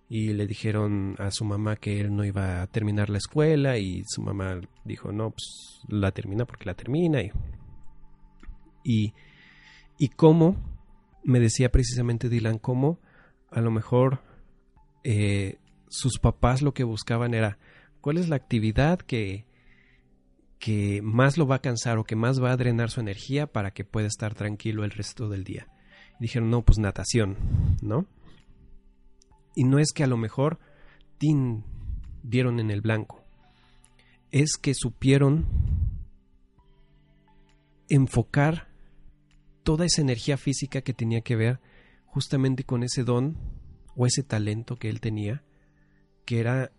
y 0.08 0.34
le 0.34 0.48
dijeron 0.48 1.16
a 1.20 1.30
su 1.30 1.46
mamá 1.46 1.76
que 1.76 2.00
él 2.00 2.16
no 2.16 2.26
iba 2.26 2.62
a 2.62 2.68
terminar 2.68 3.10
la 3.10 3.20
escuela 3.20 3.78
y 3.78 4.04
su 4.08 4.22
mamá 4.22 4.60
dijo, 4.84 5.12
no, 5.12 5.32
pues 5.32 5.82
la 5.88 6.12
termina 6.12 6.46
porque 6.46 6.66
la 6.66 6.74
termina 6.74 7.22
y 7.22 7.32
y, 8.84 9.14
cómo, 10.16 10.56
me 11.24 11.40
decía 11.40 11.70
precisamente 11.70 12.30
Dylan, 12.30 12.58
cómo 12.58 13.00
a 13.52 13.62
lo 13.62 13.72
mejor 13.72 14.22
eh, 15.04 15.58
sus 15.90 16.20
papás 16.20 16.62
lo 16.62 16.74
que 16.74 16.84
buscaban 16.84 17.34
era 17.34 17.58
cuál 18.02 18.18
es 18.18 18.30
la 18.30 18.36
actividad 18.36 19.00
que, 19.00 19.46
que 20.60 21.01
más 21.01 21.38
lo 21.38 21.48
va 21.48 21.56
a 21.56 21.62
cansar 21.62 21.98
o 21.98 22.04
que 22.04 22.18
más 22.18 22.44
va 22.44 22.51
a 22.51 22.58
drenar 22.58 22.92
su 22.92 23.00
energía 23.00 23.48
para 23.48 23.72
que 23.72 23.86
pueda 23.86 24.08
estar 24.08 24.36
tranquilo 24.36 24.84
el 24.84 24.92
resto 24.92 25.30
del 25.30 25.46
día. 25.46 25.68
Dijeron, 26.20 26.50
no, 26.50 26.63
pues 26.63 26.78
natación, 26.78 27.38
¿no? 27.82 28.06
Y 29.56 29.63
no 29.63 29.80
es 29.80 29.94
que 29.94 30.04
a 30.04 30.08
lo 30.08 30.18
mejor 30.18 30.60
tin, 31.18 31.63
dieron 32.24 32.60
en 32.60 32.72
el 32.72 32.82
blanco, 32.82 33.24
es 34.32 34.58
que 34.58 34.74
supieron 34.74 35.48
enfocar 37.88 38.68
toda 39.63 39.86
esa 39.86 40.01
energía 40.01 40.38
física 40.38 40.82
que 40.82 40.94
tenía 40.94 41.22
que 41.22 41.36
ver 41.36 41.60
justamente 42.06 42.63
con 42.63 42.84
ese 42.84 43.04
don 43.04 43.38
o 43.96 44.06
ese 44.06 44.24
talento 44.24 44.75
que 44.75 44.89
él 44.89 45.00
tenía, 45.00 45.44
que 46.25 46.39
era 46.39 46.72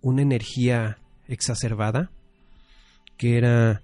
una 0.00 0.22
energía 0.22 0.98
exacerbada, 1.26 2.12
que 3.16 3.36
era 3.36 3.82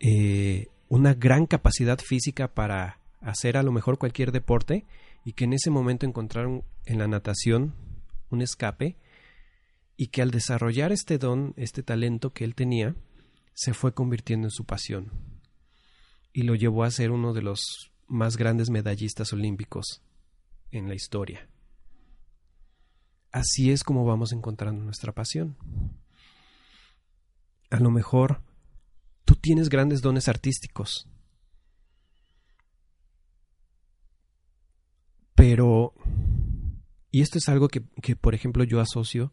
eh, 0.00 0.68
una 0.88 1.14
gran 1.14 1.46
capacidad 1.46 1.98
física 1.98 2.48
para 2.48 2.98
hacer 3.20 3.56
a 3.56 3.62
lo 3.62 3.72
mejor 3.72 3.98
cualquier 3.98 4.32
deporte 4.32 4.86
y 5.24 5.32
que 5.32 5.44
en 5.44 5.52
ese 5.52 5.70
momento 5.70 6.06
encontraron 6.06 6.64
en 6.86 6.98
la 6.98 7.08
natación 7.08 7.74
un 8.30 8.42
escape 8.42 8.96
y 9.96 10.08
que 10.08 10.22
al 10.22 10.30
desarrollar 10.30 10.92
este 10.92 11.18
don, 11.18 11.54
este 11.56 11.82
talento 11.82 12.30
que 12.30 12.44
él 12.44 12.54
tenía, 12.54 12.94
se 13.54 13.74
fue 13.74 13.92
convirtiendo 13.92 14.46
en 14.46 14.52
su 14.52 14.64
pasión 14.64 15.10
y 16.32 16.42
lo 16.42 16.54
llevó 16.54 16.84
a 16.84 16.90
ser 16.90 17.10
uno 17.10 17.32
de 17.32 17.42
los 17.42 17.90
más 18.06 18.36
grandes 18.36 18.70
medallistas 18.70 19.32
olímpicos 19.32 20.02
en 20.70 20.88
la 20.88 20.94
historia. 20.94 21.48
Así 23.32 23.70
es 23.72 23.84
como 23.84 24.04
vamos 24.04 24.32
encontrando 24.32 24.84
nuestra 24.84 25.12
pasión. 25.12 25.56
A 27.70 27.80
lo 27.80 27.90
mejor 27.90 28.40
tienes 29.48 29.70
grandes 29.70 30.02
dones 30.02 30.28
artísticos, 30.28 31.08
pero, 35.34 35.94
y 37.10 37.22
esto 37.22 37.38
es 37.38 37.48
algo 37.48 37.68
que, 37.68 37.82
que 38.02 38.14
por 38.14 38.34
ejemplo 38.34 38.62
yo 38.64 38.78
asocio, 38.78 39.32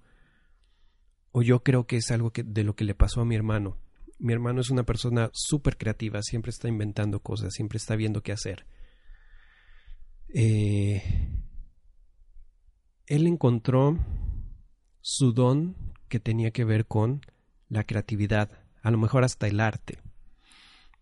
o 1.33 1.41
yo 1.41 1.63
creo 1.63 1.85
que 1.85 1.97
es 1.97 2.11
algo 2.11 2.31
que, 2.31 2.43
de 2.43 2.63
lo 2.63 2.77
que 2.77 2.85
le 2.85 2.95
pasó 2.95 3.19
a 3.19 3.25
mi 3.25 3.35
hermano, 3.35 3.77
mi 4.17 4.31
hermano 4.31 4.61
es 4.61 4.69
una 4.69 4.83
persona 4.85 5.31
súper 5.33 5.75
creativa, 5.75 6.21
siempre 6.21 6.51
está 6.51 6.69
inventando 6.69 7.19
cosas, 7.19 7.53
siempre 7.53 7.75
está 7.75 7.97
viendo 7.97 8.23
qué 8.23 8.31
hacer. 8.31 8.65
Eh, 10.29 11.03
él 13.05 13.27
encontró 13.27 13.99
su 15.01 15.33
don 15.33 15.75
que 16.07 16.21
tenía 16.21 16.51
que 16.51 16.63
ver 16.63 16.85
con 16.85 17.19
la 17.67 17.83
creatividad, 17.83 18.49
a 18.81 18.91
lo 18.91 18.97
mejor 18.97 19.25
hasta 19.25 19.47
el 19.47 19.59
arte, 19.59 20.04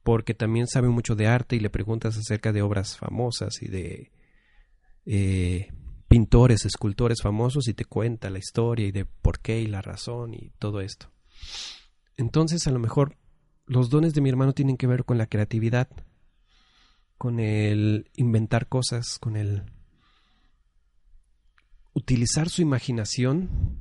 porque 0.03 0.33
también 0.33 0.67
sabe 0.67 0.89
mucho 0.89 1.15
de 1.15 1.27
arte 1.27 1.55
y 1.55 1.59
le 1.59 1.69
preguntas 1.69 2.17
acerca 2.17 2.51
de 2.51 2.61
obras 2.61 2.97
famosas 2.97 3.61
y 3.61 3.67
de 3.67 4.11
eh, 5.05 5.71
pintores, 6.07 6.65
escultores 6.65 7.21
famosos 7.21 7.67
y 7.67 7.73
te 7.73 7.85
cuenta 7.85 8.29
la 8.29 8.39
historia 8.39 8.87
y 8.87 8.91
de 8.91 9.05
por 9.05 9.39
qué 9.39 9.61
y 9.61 9.67
la 9.67 9.81
razón 9.81 10.33
y 10.33 10.51
todo 10.59 10.81
esto. 10.81 11.09
Entonces, 12.17 12.67
a 12.67 12.71
lo 12.71 12.79
mejor 12.79 13.17
los 13.65 13.89
dones 13.89 14.13
de 14.13 14.21
mi 14.21 14.29
hermano 14.29 14.53
tienen 14.53 14.77
que 14.77 14.87
ver 14.87 15.05
con 15.05 15.17
la 15.17 15.27
creatividad, 15.27 15.87
con 17.17 17.39
el 17.39 18.11
inventar 18.15 18.67
cosas, 18.67 19.17
con 19.19 19.37
el 19.37 19.63
utilizar 21.93 22.49
su 22.49 22.61
imaginación 22.61 23.79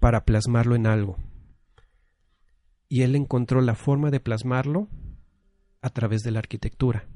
para 0.00 0.24
plasmarlo 0.24 0.74
en 0.74 0.86
algo. 0.86 1.16
Y 2.88 3.02
él 3.02 3.14
encontró 3.14 3.60
la 3.60 3.76
forma 3.76 4.10
de 4.10 4.20
plasmarlo 4.20 4.88
a 5.84 5.90
través 5.90 6.22
de 6.22 6.30
la 6.30 6.38
arquitectura. 6.38 7.06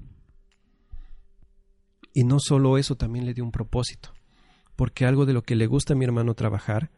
Y 2.13 2.25
no 2.25 2.39
solo 2.39 2.77
eso, 2.77 2.97
también 2.97 3.25
le 3.25 3.33
dio 3.33 3.43
un 3.43 3.51
propósito, 3.51 4.13
porque 4.77 5.07
algo 5.07 5.25
de 5.25 5.33
lo 5.33 5.43
que 5.43 5.57
le 5.57 5.67
gusta 5.67 5.95
a 5.95 5.97
mi 5.97 6.05
hermano 6.05 6.35
trabajar 6.35 6.91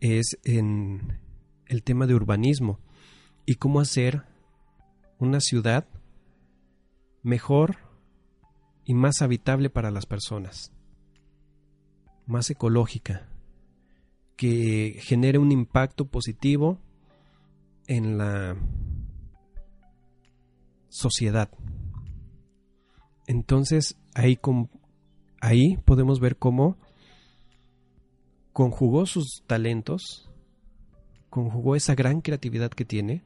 es 0.00 0.36
en 0.42 1.20
el 1.66 1.84
tema 1.84 2.08
de 2.08 2.14
urbanismo 2.14 2.80
y 3.46 3.54
cómo 3.54 3.78
hacer 3.78 4.24
una 5.18 5.38
ciudad 5.38 5.86
mejor 7.22 7.76
y 8.84 8.94
más 8.94 9.22
habitable 9.22 9.70
para 9.70 9.92
las 9.92 10.06
personas, 10.06 10.72
más 12.26 12.50
ecológica, 12.50 13.28
que 14.36 14.98
genere 15.00 15.38
un 15.38 15.52
impacto 15.52 16.06
positivo 16.06 16.80
en 17.86 18.18
la 18.18 18.56
sociedad. 20.94 21.50
Entonces 23.26 23.98
ahí, 24.14 24.38
ahí 25.40 25.76
podemos 25.78 26.20
ver 26.20 26.36
cómo 26.36 26.76
conjugó 28.52 29.04
sus 29.06 29.42
talentos 29.46 30.30
conjugó 31.34 31.74
esa 31.74 31.96
gran 31.96 32.20
creatividad 32.20 32.70
que 32.70 32.84
tiene, 32.84 33.24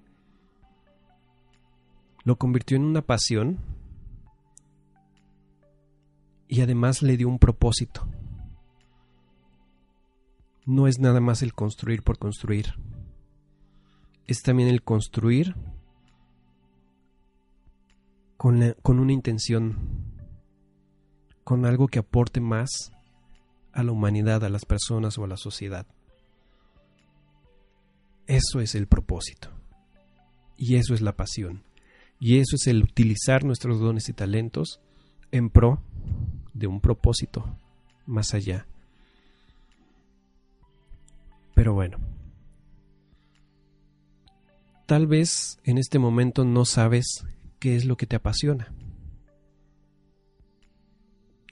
lo 2.24 2.38
convirtió 2.38 2.78
en 2.78 2.84
una 2.84 3.02
pasión 3.02 3.58
y 6.48 6.62
además 6.62 7.02
le 7.02 7.18
dio 7.18 7.28
un 7.28 7.38
propósito. 7.38 8.08
No 10.64 10.86
es 10.86 11.00
nada 11.00 11.20
más 11.20 11.42
el 11.42 11.52
construir 11.52 12.02
por 12.02 12.16
construir, 12.16 12.76
es 14.26 14.40
también 14.40 14.70
el 14.70 14.82
construir 14.82 15.54
con, 18.38 18.74
con 18.82 19.00
una 19.00 19.12
intención, 19.12 19.76
con 21.44 21.66
algo 21.66 21.88
que 21.88 21.98
aporte 21.98 22.40
más 22.40 22.92
a 23.72 23.82
la 23.82 23.92
humanidad, 23.92 24.42
a 24.44 24.48
las 24.48 24.64
personas 24.64 25.18
o 25.18 25.24
a 25.24 25.28
la 25.28 25.36
sociedad. 25.36 25.86
Eso 28.26 28.60
es 28.60 28.74
el 28.74 28.86
propósito. 28.86 29.50
Y 30.56 30.76
eso 30.76 30.94
es 30.94 31.00
la 31.00 31.16
pasión. 31.16 31.64
Y 32.20 32.38
eso 32.38 32.56
es 32.56 32.66
el 32.66 32.82
utilizar 32.82 33.44
nuestros 33.44 33.80
dones 33.80 34.08
y 34.08 34.12
talentos 34.12 34.80
en 35.30 35.50
pro 35.50 35.82
de 36.54 36.66
un 36.66 36.80
propósito 36.80 37.56
más 38.06 38.34
allá. 38.34 38.66
Pero 41.54 41.74
bueno, 41.74 41.98
tal 44.86 45.06
vez 45.06 45.58
en 45.64 45.78
este 45.78 45.98
momento 45.98 46.44
no 46.44 46.64
sabes 46.64 47.24
qué 47.58 47.76
es 47.76 47.84
lo 47.84 47.96
que 47.96 48.06
te 48.06 48.16
apasiona. 48.16 48.72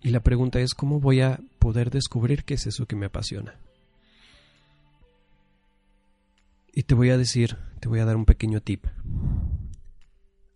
Y 0.03 0.11
la 0.11 0.21
pregunta 0.21 0.61
es, 0.61 0.75
¿cómo 0.75 1.01
voy 1.01 1.21
a 1.21 1.41
poder 1.59 1.91
descubrir 1.91 2.45
qué 2.45 2.55
es 2.55 2.67
eso 2.67 2.87
que 2.87 2.97
me 2.97 3.07
apasiona? 3.07 3.59
Y 6.73 6.85
te 6.85 6.95
voy 6.95 7.11
a 7.11 7.19
decir, 7.19 7.57
te 7.81 7.89
voy 7.89 8.01
a 8.01 8.05
dar 8.05 8.17
un 8.17 8.25
pequeño 8.25 8.61
tip. 8.61 8.87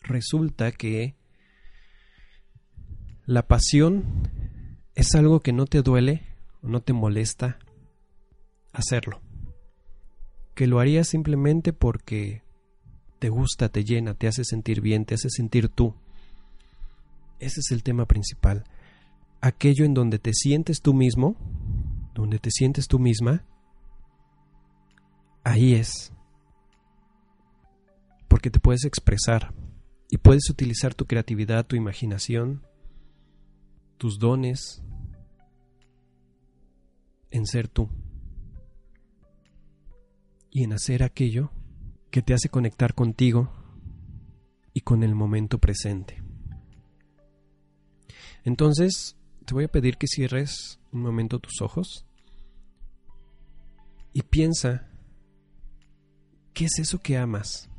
Resulta 0.03 0.71
que 0.71 1.17
la 3.25 3.47
pasión 3.47 4.29
es 4.95 5.15
algo 5.15 5.41
que 5.41 5.53
no 5.53 5.67
te 5.67 5.83
duele 5.83 6.23
o 6.63 6.69
no 6.69 6.81
te 6.81 6.93
molesta 6.93 7.59
hacerlo. 8.73 9.21
Que 10.55 10.67
lo 10.67 10.79
harías 10.79 11.09
simplemente 11.09 11.73
porque 11.73 12.43
te 13.21 13.29
gusta, 13.29 13.69
te 13.69 13.85
llena, 13.85 14.15
te 14.15 14.27
hace 14.27 14.45
sentir 14.45 14.81
bien, 14.81 15.05
te 15.05 15.15
hace 15.15 15.29
sentir 15.29 15.69
tú. 15.69 15.95
Ese 17.39 17.61
es 17.61 17.71
el 17.71 17.83
tema 17.83 18.07
principal. 18.07 18.65
Aquello 19.43 19.85
en 19.85 19.95
donde 19.95 20.19
te 20.19 20.33
sientes 20.33 20.81
tú 20.81 20.95
mismo, 20.95 21.37
donde 22.15 22.39
te 22.39 22.51
sientes 22.51 22.89
tú 22.89 22.99
misma, 22.99 23.45
ahí 25.45 25.75
es. 25.75 26.13
Porque 28.27 28.51
te 28.51 28.59
puedes 28.59 28.85
expresar 28.85 29.53
y 30.09 30.17
puedes 30.17 30.49
utilizar 30.49 30.95
tu 30.95 31.05
creatividad, 31.05 31.67
tu 31.67 31.77
imaginación, 31.77 32.63
tus 33.99 34.19
dones 34.19 34.83
en 37.31 37.47
ser 37.47 37.69
tú 37.69 37.91
y 40.51 40.65
en 40.65 40.73
hacer 40.73 41.03
aquello 41.03 41.51
que 42.11 42.23
te 42.23 42.35
hace 42.35 42.49
conectar 42.49 42.95
contigo 42.95 43.51
y 44.73 44.81
con 44.81 45.03
el 45.03 45.15
momento 45.15 45.59
presente. 45.59 46.23
Entonces, 48.45 49.17
te 49.45 49.55
voy 49.55 49.65
a 49.65 49.69
pedir 49.69 49.97
que 49.97 50.07
cierres 50.07 50.81
un 50.93 51.03
momento 51.03 51.39
tus 51.39 51.61
ojos 51.61 52.07
y 54.13 54.23
piensa 54.23 54.91
¿Qué 56.61 56.67
es 56.67 56.79
eso 56.79 56.99
que 56.99 57.17
amas? 57.17 57.71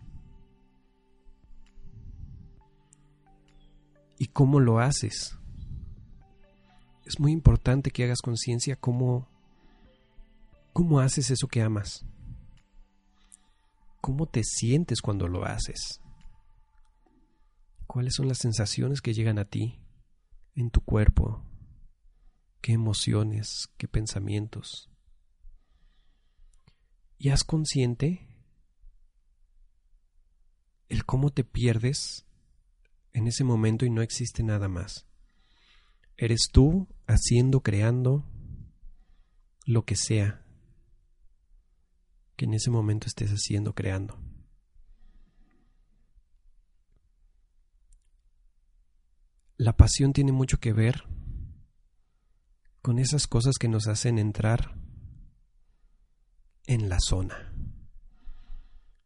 ¿Y 4.17 4.26
cómo 4.26 4.60
lo 4.60 4.80
haces? 4.80 5.38
Es 7.06 7.20
muy 7.20 7.32
importante 7.32 7.91
que 7.91 8.04
hagas 8.04 8.22
conciencia 8.22 8.76
cómo, 8.76 9.28
cómo 10.74 11.00
haces 11.00 11.30
eso 11.32 11.48
que 11.48 11.62
amas. 11.62 12.06
¿Cómo 14.01 14.27
te 14.27 14.43
sientes 14.43 14.99
cuando 14.99 15.27
lo 15.27 15.45
haces? 15.45 16.01
¿Cuáles 17.85 18.15
son 18.15 18.27
las 18.27 18.39
sensaciones 18.39 18.99
que 18.99 19.13
llegan 19.13 19.37
a 19.37 19.45
ti 19.45 19.79
en 20.55 20.71
tu 20.71 20.81
cuerpo? 20.81 21.45
¿Qué 22.61 22.73
emociones? 22.73 23.69
¿Qué 23.77 23.87
pensamientos? 23.87 24.89
Y 27.19 27.29
haz 27.29 27.43
consciente 27.43 28.27
el 30.89 31.05
cómo 31.05 31.29
te 31.29 31.43
pierdes 31.43 32.25
en 33.13 33.27
ese 33.27 33.43
momento 33.43 33.85
y 33.85 33.91
no 33.91 34.01
existe 34.01 34.41
nada 34.41 34.67
más. 34.67 35.05
Eres 36.17 36.49
tú 36.51 36.87
haciendo, 37.05 37.61
creando 37.61 38.25
lo 39.65 39.85
que 39.85 39.95
sea 39.95 40.40
que 42.41 42.45
en 42.45 42.56
ese 42.56 42.71
momento 42.71 43.06
estés 43.06 43.30
haciendo, 43.30 43.75
creando. 43.75 44.17
La 49.58 49.77
pasión 49.77 50.12
tiene 50.12 50.32
mucho 50.32 50.58
que 50.58 50.73
ver 50.73 51.04
con 52.82 52.97
esas 52.97 53.27
cosas 53.27 53.60
que 53.60 53.67
nos 53.67 53.88
hacen 53.88 54.17
entrar 54.17 54.75
en 56.65 56.89
la 56.89 56.97
zona. 56.99 57.54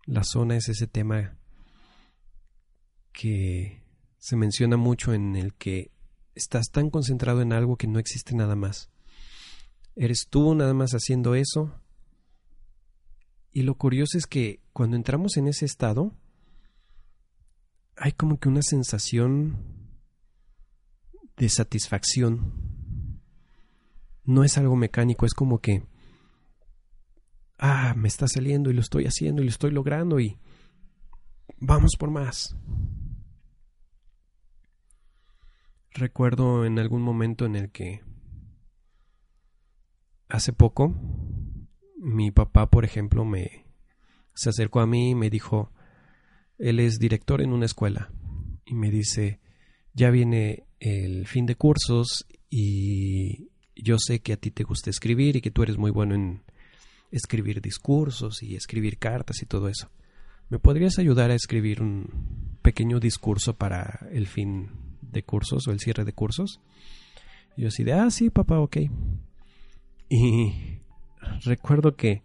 La 0.06 0.24
zona 0.24 0.56
es 0.56 0.69
ese 0.69 0.88
tema 0.88 1.38
que 3.12 3.84
se 4.17 4.38
menciona 4.38 4.78
mucho 4.78 5.13
en 5.13 5.36
el 5.36 5.56
que 5.56 5.91
estás 6.36 6.67
tan 6.71 6.89
concentrado 6.89 7.41
en 7.41 7.52
algo 7.52 7.76
que 7.76 7.88
no 7.88 8.00
existe 8.00 8.34
nada 8.34 8.56
más. 8.56 8.89
Eres 9.93 10.28
tú 10.30 10.56
nada 10.56 10.74
más 10.74 10.91
haciendo 10.91 11.36
eso. 11.36 11.82
Y 13.56 13.63
lo 13.63 13.76
curioso 13.76 14.18
es 14.18 14.28
que 14.28 14.60
cuando 14.74 14.98
entramos 14.98 15.38
en 15.38 15.48
ese 15.48 15.63
estado, 15.63 16.12
hay 17.96 18.12
como 18.12 18.38
que 18.38 18.50
una 18.50 18.62
sensación 18.62 19.56
de 21.38 21.48
satisfacción. 21.48 23.22
No 24.26 24.44
es 24.44 24.58
algo 24.58 24.76
mecánico, 24.76 25.26
es 25.26 25.34
como 25.34 25.60
que, 25.60 25.84
ah, 27.58 27.94
me 27.96 28.10
está 28.10 28.28
saliendo 28.28 28.72
y 28.72 28.74
lo 28.74 28.82
estoy 28.82 29.06
haciendo 29.06 29.41
y 29.41 29.46
lo 29.46 29.52
estoy 29.52 29.72
logrando 29.72 30.20
y 30.20 30.38
vamos 31.58 31.96
por 31.98 32.12
más. 32.12 32.58
Recuerdo 35.91 36.65
en 36.65 36.78
algún 36.78 37.04
momento 37.04 37.46
en 37.46 37.56
el 37.56 37.72
que 37.72 38.04
hace 40.28 40.52
poco 40.52 40.94
mi 42.06 42.32
papá, 42.32 42.70
por 42.70 42.86
ejemplo, 42.86 43.26
me 43.26 43.65
se 44.34 44.50
acercó 44.50 44.80
a 44.80 44.88
mí 44.88 45.12
y 45.12 45.15
me 45.15 45.30
dijo, 45.30 45.72
él 46.58 46.80
es 46.80 47.00
director 47.00 47.41
en 47.41 47.54
una 47.54 47.65
escuela 47.65 48.12
y 48.65 48.76
me 48.76 48.91
dice, 48.91 49.39
ya 49.94 50.10
viene 50.10 50.65
el 50.80 51.26
fin 51.26 51.46
de 51.46 51.56
cursos 51.56 52.26
y 52.50 53.50
yo 53.76 53.98
sé 53.98 54.20
que 54.20 54.34
a 54.34 54.38
ti 54.38 54.52
te 54.52 54.63
gusta 54.63 54.89
escribir 54.89 55.38
y 55.38 55.41
que 55.41 55.52
tú 55.52 55.63
eres 55.63 55.78
muy 55.78 55.91
bueno 55.91 56.15
en 56.15 56.44
escribir 57.12 57.62
discursos 57.62 58.44
y 58.44 58.56
escribir 58.56 58.98
cartas 58.98 59.41
y 59.41 59.46
todo 59.46 59.70
eso. 59.70 59.89
¿Me 60.50 60.60
podrías 60.60 61.00
ayudar 61.00 61.32
a 61.32 61.36
escribir 61.36 61.82
un 61.82 62.60
pequeño 62.62 63.00
discurso 63.00 63.56
para 63.56 64.08
el 64.12 64.28
fin 64.28 64.70
de 65.15 65.24
cursos 65.24 65.68
o 65.68 65.72
el 65.72 65.80
cierre 65.80 66.06
de 66.06 66.13
cursos. 66.13 66.62
Y 67.58 67.62
yo 67.62 67.70
así 67.70 67.84
de, 67.84 67.94
ah, 67.94 68.10
sí, 68.12 68.30
papá, 68.30 68.60
ok. 68.60 68.78
Y 70.10 70.80
recuerdo 71.44 71.96
que 71.96 72.24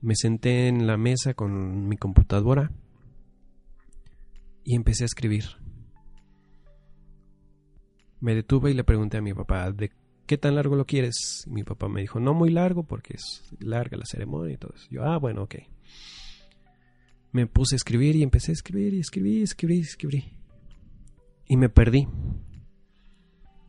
me 0.00 0.14
senté 0.16 0.68
en 0.68 0.86
la 0.86 0.96
mesa 0.96 1.34
con 1.34 1.88
mi 1.88 1.96
computadora 1.96 2.70
y 4.64 4.76
empecé 4.76 5.04
a 5.04 5.06
escribir. 5.06 5.44
Me 8.20 8.34
detuve 8.34 8.70
y 8.70 8.74
le 8.74 8.84
pregunté 8.84 9.18
a 9.18 9.22
mi 9.22 9.34
papá, 9.34 9.70
¿de 9.70 9.92
qué 10.26 10.38
tan 10.38 10.54
largo 10.54 10.76
lo 10.76 10.86
quieres? 10.86 11.44
mi 11.46 11.64
papá 11.64 11.88
me 11.88 12.00
dijo, 12.00 12.20
no 12.20 12.34
muy 12.34 12.50
largo 12.50 12.84
porque 12.84 13.14
es 13.14 13.42
larga 13.60 13.96
la 13.96 14.06
ceremonia 14.06 14.54
y 14.54 14.58
todo 14.58 14.72
eso. 14.74 14.86
Yo, 14.90 15.04
ah, 15.04 15.18
bueno, 15.18 15.42
ok. 15.42 15.56
Me 17.32 17.46
puse 17.46 17.74
a 17.74 17.76
escribir 17.76 18.16
y 18.16 18.22
empecé 18.22 18.52
a 18.52 18.54
escribir 18.54 18.94
y 18.94 19.00
escribí, 19.00 19.42
escribí, 19.42 19.80
escribí 19.80 20.24
y 21.46 21.56
me 21.56 21.68
perdí. 21.68 22.08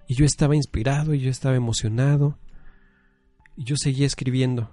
Y 0.08 0.16
yo 0.16 0.26
estaba 0.26 0.56
inspirado 0.56 1.14
y 1.14 1.20
yo 1.20 1.30
estaba 1.30 1.56
emocionado 1.56 2.38
y 3.56 3.64
yo 3.64 3.76
seguía 3.78 4.06
escribiendo. 4.06 4.70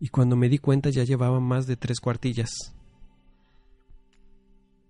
Y 0.00 0.08
cuando 0.08 0.36
me 0.36 0.48
di 0.48 0.58
cuenta 0.58 0.90
ya 0.90 1.04
llevaba 1.04 1.40
más 1.40 1.66
de 1.66 1.76
tres 1.76 2.00
cuartillas. 2.00 2.50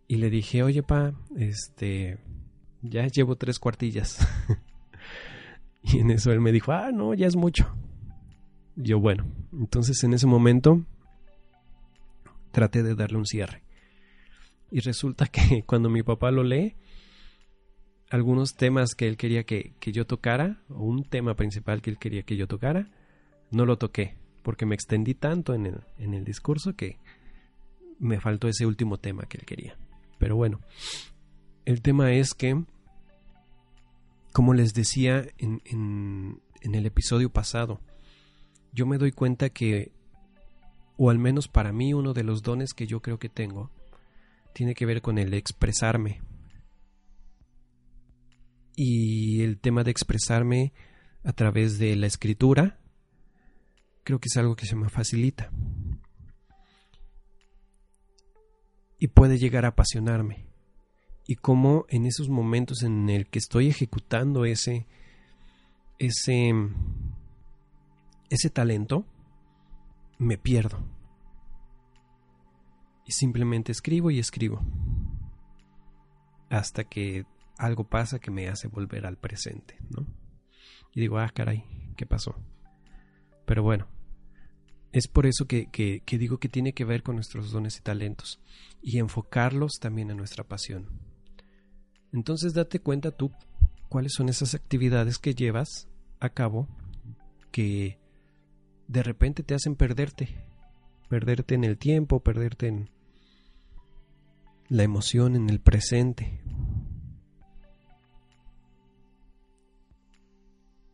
Y 0.08 0.16
le 0.16 0.30
dije, 0.30 0.62
oye 0.62 0.82
pa, 0.82 1.12
este, 1.36 2.18
ya 2.82 3.06
llevo 3.06 3.36
tres 3.36 3.58
cuartillas. 3.58 4.26
y 5.82 5.98
en 5.98 6.10
eso 6.10 6.32
él 6.32 6.40
me 6.40 6.52
dijo, 6.52 6.72
ah, 6.72 6.90
no, 6.92 7.14
ya 7.14 7.26
es 7.26 7.36
mucho. 7.36 7.74
yo, 8.76 9.00
bueno, 9.00 9.26
entonces 9.52 10.02
en 10.04 10.14
ese 10.14 10.26
momento 10.26 10.84
traté 12.50 12.82
de 12.82 12.94
darle 12.94 13.18
un 13.18 13.26
cierre. 13.26 13.62
Y 14.70 14.80
resulta 14.80 15.26
que 15.28 15.62
cuando 15.64 15.90
mi 15.90 16.02
papá 16.02 16.30
lo 16.30 16.42
lee, 16.42 16.76
algunos 18.12 18.56
temas 18.56 18.94
que 18.94 19.08
él 19.08 19.16
quería 19.16 19.44
que, 19.44 19.72
yo 19.80 20.06
tocara, 20.06 20.60
o 20.68 20.82
un 20.82 21.02
tema 21.02 21.34
principal 21.34 21.80
que 21.80 21.88
él 21.88 21.98
quería 21.98 22.22
que 22.24 22.36
yo 22.36 22.46
tocara, 22.46 22.90
no 23.50 23.64
lo 23.64 23.78
toqué, 23.78 24.18
porque 24.42 24.66
me 24.66 24.74
extendí 24.74 25.14
tanto 25.14 25.54
en 25.54 25.64
el, 25.64 25.80
en 25.96 26.12
el 26.12 26.22
discurso 26.22 26.76
que 26.76 26.98
me 27.98 28.20
faltó 28.20 28.48
ese 28.48 28.66
último 28.66 28.98
tema 28.98 29.22
que 29.24 29.38
él 29.38 29.46
quería. 29.46 29.78
Pero 30.18 30.36
bueno, 30.36 30.60
el 31.64 31.80
tema 31.80 32.12
es 32.12 32.34
que, 32.34 32.62
como 34.34 34.52
les 34.52 34.74
decía 34.74 35.26
en, 35.38 35.62
en, 35.64 36.42
en 36.60 36.74
el 36.74 36.84
episodio 36.84 37.30
pasado, 37.30 37.80
yo 38.74 38.84
me 38.84 38.98
doy 38.98 39.12
cuenta 39.12 39.48
que, 39.48 39.90
o 40.98 41.08
al 41.08 41.18
menos 41.18 41.48
para 41.48 41.72
mí, 41.72 41.94
uno 41.94 42.12
de 42.12 42.24
los 42.24 42.42
dones 42.42 42.74
que 42.74 42.86
yo 42.86 43.00
creo 43.00 43.18
que 43.18 43.30
tengo, 43.30 43.70
tiene 44.52 44.74
que 44.74 44.84
ver 44.84 45.00
con 45.00 45.16
el 45.16 45.32
expresarme, 45.32 46.20
y 48.76 49.42
el 49.42 49.58
tema 49.58 49.84
de 49.84 49.90
expresarme 49.90 50.72
a 51.24 51.32
través 51.32 51.78
de 51.78 51.94
la 51.96 52.06
escritura 52.06 52.78
creo 54.04 54.18
que 54.18 54.28
es 54.28 54.36
algo 54.36 54.56
que 54.56 54.66
se 54.66 54.76
me 54.76 54.88
facilita. 54.88 55.50
Y 58.98 59.08
puede 59.08 59.38
llegar 59.38 59.64
a 59.64 59.68
apasionarme. 59.68 60.46
Y 61.26 61.36
como 61.36 61.86
en 61.88 62.06
esos 62.06 62.28
momentos 62.28 62.82
en 62.82 63.08
el 63.08 63.28
que 63.28 63.38
estoy 63.38 63.68
ejecutando 63.68 64.44
ese 64.44 64.86
ese 65.98 66.52
ese 68.30 68.50
talento 68.50 69.06
me 70.18 70.38
pierdo. 70.38 70.78
Y 73.04 73.12
simplemente 73.12 73.72
escribo 73.72 74.10
y 74.10 74.18
escribo. 74.18 74.62
Hasta 76.48 76.84
que 76.84 77.24
algo 77.62 77.84
pasa 77.84 78.18
que 78.18 78.30
me 78.30 78.48
hace 78.48 78.66
volver 78.66 79.06
al 79.06 79.16
presente, 79.16 79.76
¿no? 79.90 80.06
Y 80.94 81.00
digo, 81.00 81.18
ah, 81.18 81.30
caray, 81.32 81.64
¿qué 81.96 82.06
pasó? 82.06 82.34
Pero 83.46 83.62
bueno, 83.62 83.86
es 84.90 85.06
por 85.06 85.26
eso 85.26 85.46
que, 85.46 85.70
que, 85.70 86.02
que, 86.04 86.18
digo 86.18 86.38
que 86.38 86.48
tiene 86.48 86.72
que 86.74 86.84
ver 86.84 87.02
con 87.02 87.14
nuestros 87.14 87.52
dones 87.52 87.78
y 87.78 87.80
talentos 87.80 88.40
y 88.82 88.98
enfocarlos 88.98 89.78
también 89.80 90.10
en 90.10 90.16
nuestra 90.16 90.44
pasión. 90.44 90.88
Entonces 92.12 92.52
date 92.52 92.80
cuenta 92.80 93.12
tú 93.12 93.32
cuáles 93.88 94.12
son 94.12 94.28
esas 94.28 94.54
actividades 94.54 95.18
que 95.18 95.34
llevas 95.34 95.88
a 96.20 96.30
cabo 96.30 96.68
que 97.52 97.98
de 98.88 99.02
repente 99.02 99.42
te 99.42 99.54
hacen 99.54 99.76
perderte, 99.76 100.36
perderte 101.08 101.54
en 101.54 101.64
el 101.64 101.78
tiempo, 101.78 102.20
perderte 102.20 102.66
en 102.66 102.90
la 104.68 104.82
emoción, 104.82 105.36
en 105.36 105.48
el 105.48 105.60
presente. 105.60 106.41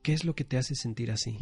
¿Qué 0.03 0.13
es 0.13 0.25
lo 0.25 0.35
que 0.35 0.45
te 0.45 0.57
hace 0.57 0.75
sentir 0.75 1.11
así? 1.11 1.39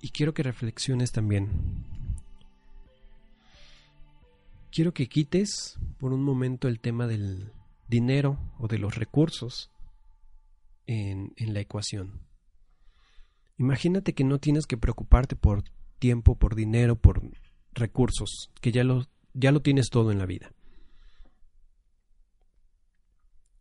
Y 0.00 0.10
quiero 0.10 0.34
que 0.34 0.42
reflexiones 0.42 1.12
también. 1.12 1.84
Quiero 4.70 4.92
que 4.92 5.08
quites 5.08 5.78
por 5.98 6.12
un 6.12 6.22
momento 6.22 6.68
el 6.68 6.80
tema 6.80 7.06
del 7.06 7.52
dinero 7.88 8.38
o 8.58 8.68
de 8.68 8.78
los 8.78 8.96
recursos 8.96 9.70
en, 10.86 11.32
en 11.36 11.54
la 11.54 11.60
ecuación. 11.60 12.20
Imagínate 13.58 14.12
que 14.12 14.24
no 14.24 14.38
tienes 14.38 14.66
que 14.66 14.76
preocuparte 14.76 15.34
por 15.34 15.64
tiempo, 15.98 16.36
por 16.36 16.54
dinero, 16.54 16.96
por 16.96 17.22
recursos, 17.72 18.50
que 18.60 18.70
ya 18.72 18.84
lo, 18.84 19.06
ya 19.32 19.50
lo 19.50 19.62
tienes 19.62 19.88
todo 19.88 20.12
en 20.12 20.18
la 20.18 20.26
vida. 20.26 20.52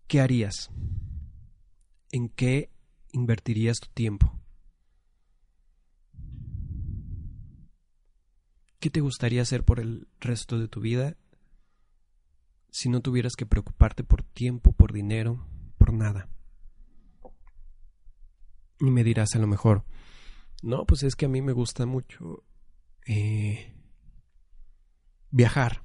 ¿Qué 0.08 0.20
harías? 0.20 0.70
¿En 2.16 2.30
qué 2.30 2.72
invertirías 3.12 3.82
tu 3.82 3.90
tiempo? 3.90 4.40
¿Qué 8.80 8.90
te 8.90 9.02
gustaría 9.02 9.42
hacer 9.42 9.66
por 9.66 9.82
el 9.82 10.08
resto 10.22 10.58
de 10.58 10.70
tu 10.70 10.80
vida 10.80 11.18
si 12.70 12.88
no 12.88 13.02
tuvieras 13.02 13.34
que 13.36 13.46
preocuparte 13.46 14.06
por 14.06 14.24
tiempo, 14.24 14.72
por 14.72 14.94
dinero, 14.94 15.46
por 15.78 15.92
nada? 15.92 16.30
Y 18.80 18.92
me 18.92 19.04
dirás 19.04 19.36
a 19.36 19.40
lo 19.40 19.48
mejor, 19.48 19.84
no, 20.64 20.86
pues 20.86 21.04
es 21.04 21.18
que 21.18 21.26
a 21.26 21.30
mí 21.30 21.42
me 21.42 21.52
gusta 21.52 21.86
mucho 21.86 22.46
eh, 23.08 23.76
viajar. 25.32 25.84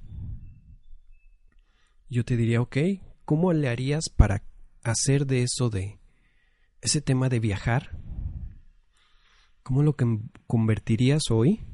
Yo 2.09 2.23
te 2.23 2.37
diría, 2.37 2.61
ok, 2.61 2.77
¿cómo 3.25 3.51
le 3.51 3.67
harías 3.67 4.07
para 4.07 4.45
hacer 4.81 5.25
de 5.25 5.43
eso 5.43 5.69
de 5.69 5.99
ese 6.81 7.01
tema 7.01 7.29
de 7.29 7.39
viajar? 7.39 7.97
¿Cómo 9.63 9.83
lo 9.83 9.95
que 9.95 10.05
convertirías 10.47 11.29
hoy 11.29 11.65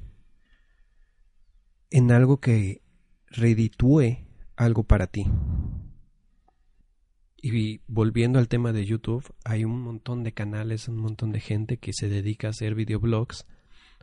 en 1.90 2.12
algo 2.12 2.40
que 2.40 2.82
reditúe 3.28 4.28
algo 4.56 4.84
para 4.84 5.08
ti. 5.08 5.26
Y 7.40 7.82
volviendo 7.88 8.40
al 8.40 8.48
tema 8.48 8.74
de 8.74 8.86
YouTube, 8.86 9.24
hay 9.46 9.64
un 9.64 9.80
montón 9.82 10.24
de 10.24 10.34
canales, 10.34 10.88
un 10.88 10.98
montón 10.98 11.32
de 11.32 11.40
gente 11.40 11.78
que 11.78 11.94
se 11.94 12.10
dedica 12.10 12.48
a 12.48 12.50
hacer 12.50 12.76
videoblogs 12.76 13.46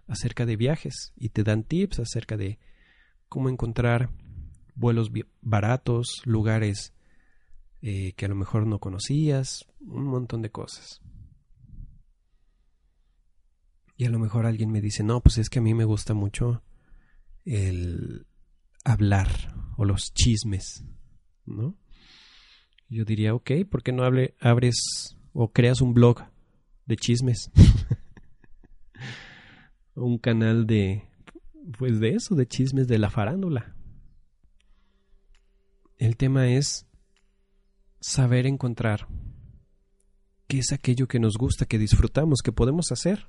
acerca 0.07 0.47
de 0.47 0.57
viajes 0.57 1.13
y 1.17 1.31
te 1.31 1.43
dan 1.43 1.65
tips 1.65 1.99
acerca 1.99 2.37
de 2.37 2.59
cómo 3.29 3.49
encontrar 3.49 4.11
vuelos 4.77 5.11
baratos, 5.43 6.23
lugares 6.25 6.95
eh, 7.87 8.15
que 8.17 8.25
a 8.25 8.29
lo 8.29 8.35
mejor 8.35 8.67
no 8.67 8.79
conocías, 8.79 9.67
un 9.81 10.07
montón 10.07 10.41
de 10.41 10.49
cosas. 10.49 11.03
Y 13.99 14.07
a 14.07 14.11
lo 14.11 14.19
mejor 14.19 14.47
alguien 14.47 14.73
me 14.73 14.81
dice, 14.81 15.05
no, 15.05 15.21
pues 15.21 15.37
es 15.37 15.51
que 15.51 15.59
a 15.59 15.63
mí 15.63 15.75
me 15.75 15.85
gusta 15.85 16.15
mucho 16.15 16.63
el 17.45 18.27
hablar 18.87 19.29
o 19.77 19.85
los 19.85 20.15
chismes, 20.15 20.83
¿no? 21.45 21.77
Yo 22.89 23.05
diría, 23.05 23.35
ok, 23.35 23.51
¿por 23.71 23.83
qué 23.83 23.93
no 23.93 24.05
hable, 24.05 24.35
abres 24.41 25.19
o 25.35 25.53
creas 25.53 25.83
un 25.83 25.93
blog 25.93 26.23
de 26.87 26.97
chismes? 26.97 27.51
un 29.95 30.17
canal 30.17 30.67
de, 30.67 31.07
pues 31.79 32.01
de 32.01 32.15
eso, 32.15 32.35
de 32.35 32.47
chismes 32.47 32.89
de 32.89 32.97
la 32.97 33.11
farándula. 33.11 33.77
El 35.99 36.17
tema 36.17 36.49
es 36.49 36.87
saber 38.07 38.47
encontrar 38.47 39.09
qué 40.47 40.59
es 40.59 40.73
aquello 40.73 41.09
que 41.09 41.19
nos 41.19 41.39
gusta, 41.39 41.65
que 41.65 41.79
disfrutamos, 41.79 42.43
que 42.43 42.53
podemos 42.53 42.93
hacer. 42.93 43.29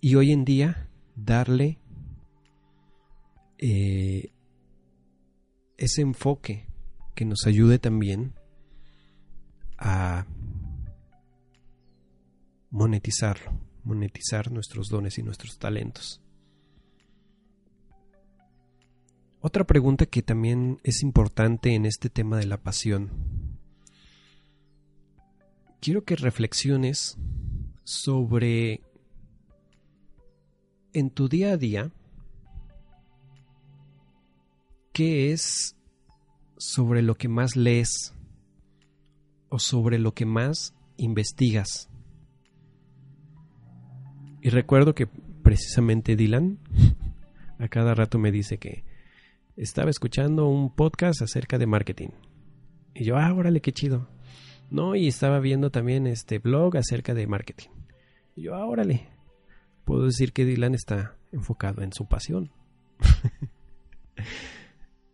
Y 0.00 0.16
hoy 0.16 0.32
en 0.32 0.44
día 0.44 0.90
darle 1.14 1.78
eh, 3.58 4.32
ese 5.76 6.02
enfoque 6.02 6.66
que 7.14 7.24
nos 7.24 7.46
ayude 7.46 7.78
también 7.78 8.34
a 9.78 10.26
monetizarlo, 12.70 13.52
monetizar 13.84 14.50
nuestros 14.50 14.88
dones 14.88 15.16
y 15.18 15.22
nuestros 15.22 15.58
talentos. 15.58 16.21
Otra 19.44 19.64
pregunta 19.64 20.06
que 20.06 20.22
también 20.22 20.78
es 20.84 21.02
importante 21.02 21.74
en 21.74 21.84
este 21.84 22.08
tema 22.08 22.38
de 22.38 22.46
la 22.46 22.58
pasión. 22.58 23.10
Quiero 25.80 26.04
que 26.04 26.14
reflexiones 26.14 27.18
sobre 27.82 28.82
en 30.92 31.10
tu 31.10 31.28
día 31.28 31.54
a 31.54 31.56
día, 31.56 31.90
¿qué 34.92 35.32
es 35.32 35.74
sobre 36.56 37.02
lo 37.02 37.16
que 37.16 37.26
más 37.26 37.56
lees 37.56 38.14
o 39.48 39.58
sobre 39.58 39.98
lo 39.98 40.14
que 40.14 40.24
más 40.24 40.72
investigas? 40.98 41.90
Y 44.40 44.50
recuerdo 44.50 44.94
que 44.94 45.08
precisamente 45.08 46.14
Dylan 46.14 46.60
a 47.58 47.66
cada 47.66 47.96
rato 47.96 48.20
me 48.20 48.30
dice 48.30 48.58
que 48.58 48.91
estaba 49.56 49.90
escuchando 49.90 50.48
un 50.48 50.74
podcast 50.74 51.22
acerca 51.22 51.58
de 51.58 51.66
marketing. 51.66 52.10
Y 52.94 53.04
yo, 53.04 53.16
ah, 53.16 53.32
órale, 53.32 53.60
qué 53.60 53.72
chido. 53.72 54.08
No, 54.70 54.94
y 54.94 55.08
estaba 55.08 55.40
viendo 55.40 55.70
también 55.70 56.06
este 56.06 56.38
blog 56.38 56.76
acerca 56.76 57.14
de 57.14 57.26
marketing. 57.26 57.68
Y 58.36 58.42
yo, 58.42 58.54
ah, 58.54 58.64
órale, 58.64 59.08
puedo 59.84 60.06
decir 60.06 60.32
que 60.32 60.44
Dylan 60.44 60.74
está 60.74 61.16
enfocado 61.32 61.82
en 61.82 61.92
su 61.92 62.06
pasión. 62.06 62.50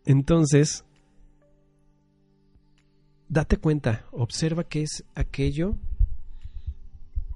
Entonces, 0.05 0.85
date 3.27 3.57
cuenta, 3.57 4.05
observa 4.11 4.63
qué 4.63 4.83
es 4.83 5.03
aquello 5.15 5.77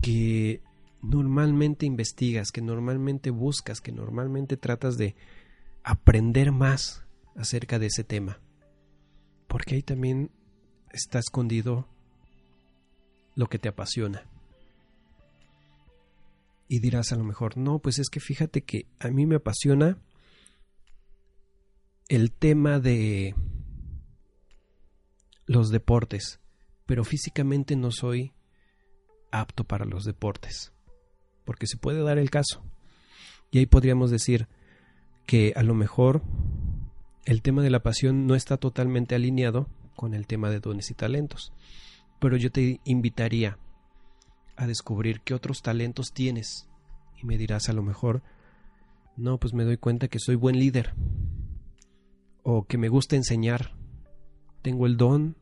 que 0.01 0.61
normalmente 1.01 1.85
investigas, 1.85 2.51
que 2.51 2.61
normalmente 2.61 3.29
buscas, 3.29 3.81
que 3.81 3.91
normalmente 3.91 4.57
tratas 4.57 4.97
de 4.97 5.15
aprender 5.84 6.52
más 6.52 7.06
acerca 7.36 7.80
de 7.80 7.88
ese 7.88 8.04
tema. 8.04 8.39
Porque 9.48 9.76
ahí 9.76 9.84
también 9.84 10.32
está 10.91 11.19
escondido 11.19 11.88
lo 13.36 13.48
que 13.48 13.60
te 13.60 13.69
apasiona 13.69 14.28
y 16.74 16.80
dirás 16.80 17.12
a 17.12 17.15
lo 17.15 17.24
mejor, 17.24 17.56
no, 17.56 17.78
pues 17.78 18.00
es 18.00 18.10
que 18.10 18.19
fíjate 18.19 18.63
que 18.63 18.88
a 18.98 19.10
mí 19.10 19.28
me 19.28 19.36
apasiona 19.36 20.00
el 22.08 22.32
tema 22.32 22.80
de 22.80 23.36
los 25.46 25.69
deportes, 25.69 26.39
pero 26.88 27.04
físicamente 27.04 27.76
no 27.76 27.91
soy 27.91 28.34
apto 29.32 29.65
para 29.65 29.86
los 29.86 30.04
deportes, 30.04 30.74
porque 31.46 31.67
se 31.67 31.78
puede 31.78 32.02
dar 32.02 32.17
el 32.17 32.32
caso. 32.32 32.63
Y 33.52 33.60
ahí 33.60 33.67
podríamos 33.67 34.10
decir 34.10 34.48
que 35.25 35.53
a 35.55 35.63
lo 35.63 35.73
mejor 35.73 36.21
el 37.25 37.41
tema 37.41 37.62
de 37.62 37.69
la 37.69 37.83
pasión 37.83 38.27
no 38.27 38.36
está 38.36 38.57
totalmente 38.57 39.15
alineado 39.15 39.67
con 39.95 40.13
el 40.13 40.27
tema 40.27 40.49
de 40.49 40.59
dones 40.59 40.91
y 40.91 40.93
talentos, 40.93 41.53
pero 42.19 42.38
yo 42.38 42.51
te 42.51 42.81
invitaría 42.86 43.57
a 44.55 44.67
descubrir 44.67 45.21
qué 45.21 45.33
otros 45.33 45.62
talentos 45.62 46.13
tienes. 46.13 46.67
Y 47.21 47.25
me 47.25 47.38
dirás 47.38 47.69
a 47.69 47.73
lo 47.73 47.83
mejor, 47.83 48.21
no, 49.15 49.38
pues 49.39 49.53
me 49.53 49.63
doy 49.63 49.77
cuenta 49.77 50.07
que 50.07 50.19
soy 50.19 50.36
buen 50.36 50.57
líder. 50.57 50.93
O 52.43 52.65
que 52.65 52.77
me 52.77 52.89
gusta 52.89 53.15
enseñar. 53.15 53.75
Tengo 54.62 54.86
el 54.86 54.97
don 54.97 55.38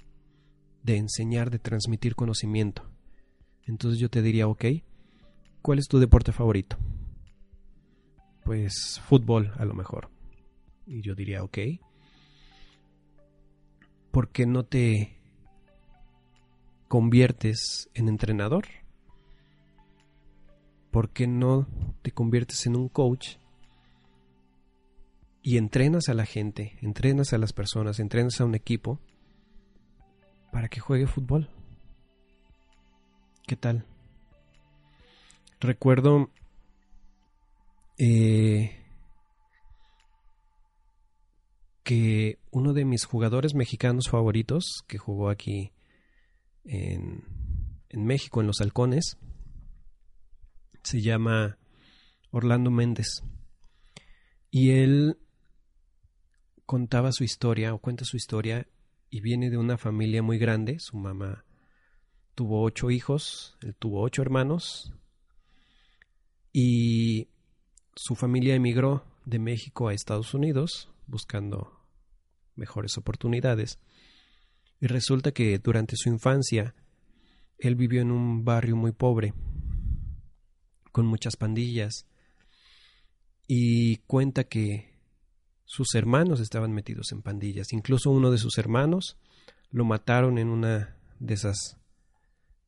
de 0.84 0.98
enseñar, 0.98 1.50
de 1.50 1.60
transmitir 1.60 2.16
conocimiento. 2.16 2.90
Entonces 3.66 4.00
yo 4.00 4.10
te 4.10 4.22
diría, 4.22 4.48
ok, 4.48 4.66
¿cuál 5.62 5.80
es 5.80 5.88
tu 5.88 6.00
deporte 6.00 6.32
favorito? 6.32 6.78
Pues 8.44 9.02
fútbol 9.08 9.54
a 9.58 9.66
lo 9.66 9.74
mejor. 9.74 10.10
Y 10.86 11.02
yo 11.02 11.16
diría, 11.16 11.44
ok. 11.44 11.58
¿Por 14.12 14.30
qué 14.30 14.46
no 14.46 14.66
te 14.66 15.18
conviertes 16.88 17.90
en 17.94 18.10
entrenador? 18.10 18.66
¿Por 20.92 21.10
qué 21.12 21.28
no 21.28 21.68
te 22.02 22.12
conviertes 22.12 22.66
en 22.66 22.76
un 22.76 22.90
coach 22.90 23.38
y 25.42 25.58
entrenas 25.58 26.10
a 26.10 26.14
la 26.14 26.26
gente, 26.26 26.78
entrenas 26.82 27.32
a 27.32 27.38
las 27.38 27.54
personas, 27.54 28.00
entrenas 28.00 28.42
a 28.42 28.46
un 28.46 28.56
equipo 28.56 29.00
para 30.52 30.68
que 30.68 30.82
juegue 30.82 31.08
fútbol? 31.08 31.50
¿Qué 33.48 33.56
tal? 33.56 33.86
Recuerdo 35.62 36.30
eh, 38.04 38.72
que 41.84 42.40
uno 42.50 42.74
de 42.74 42.84
mis 42.84 43.06
jugadores 43.06 43.54
mexicanos 43.54 44.10
favoritos, 44.10 44.84
que 44.88 44.98
jugó 44.98 45.30
aquí 45.30 45.72
en, 46.64 47.24
en 47.90 48.06
México, 48.06 48.42
en 48.42 48.48
Los 48.48 48.60
Halcones, 48.60 49.20
se 50.82 51.02
llama 51.02 51.60
Orlando 52.32 52.72
Méndez. 52.72 53.22
Y 54.50 54.72
él 54.72 55.20
contaba 56.66 57.12
su 57.12 57.24
historia, 57.24 57.72
o 57.72 57.78
cuenta 57.78 58.04
su 58.04 58.18
historia, 58.18 58.68
y 59.12 59.22
viene 59.22 59.52
de 59.52 59.58
una 59.58 59.78
familia 59.78 60.24
muy 60.24 60.40
grande. 60.40 60.80
Su 60.80 60.98
mamá 60.98 61.46
tuvo 62.34 62.64
ocho 62.64 62.90
hijos, 62.90 63.60
él 63.62 63.76
tuvo 63.76 64.02
ocho 64.02 64.24
hermanos, 64.24 64.92
y 66.52 67.31
su 67.96 68.16
familia 68.16 68.56
emigró 68.56 69.04
de 69.26 69.40
México 69.40 69.88
a 69.88 69.94
Estados 69.94 70.34
Unidos 70.34 70.90
buscando 71.08 71.82
mejores 72.56 72.98
oportunidades. 72.98 73.80
Y 74.80 74.88
resulta 74.88 75.32
que 75.32 75.60
durante 75.60 75.96
su 75.96 76.10
infancia 76.10 76.74
él 77.58 77.76
vivió 77.76 78.02
en 78.02 78.12
un 78.12 78.44
barrio 78.44 78.76
muy 78.76 78.92
pobre, 78.92 79.34
con 80.92 81.06
muchas 81.06 81.36
pandillas, 81.36 82.08
y 83.48 83.98
cuenta 84.08 84.46
que 84.46 84.92
sus 85.66 85.94
hermanos 85.96 86.40
estaban 86.40 86.72
metidos 86.72 87.12
en 87.12 87.22
pandillas. 87.22 87.74
Incluso 87.74 88.10
uno 88.10 88.32
de 88.32 88.38
sus 88.38 88.58
hermanos 88.58 89.18
lo 89.70 89.86
mataron 89.86 90.38
en 90.38 90.50
una 90.50 90.98
de 91.20 91.34
esas 91.34 91.78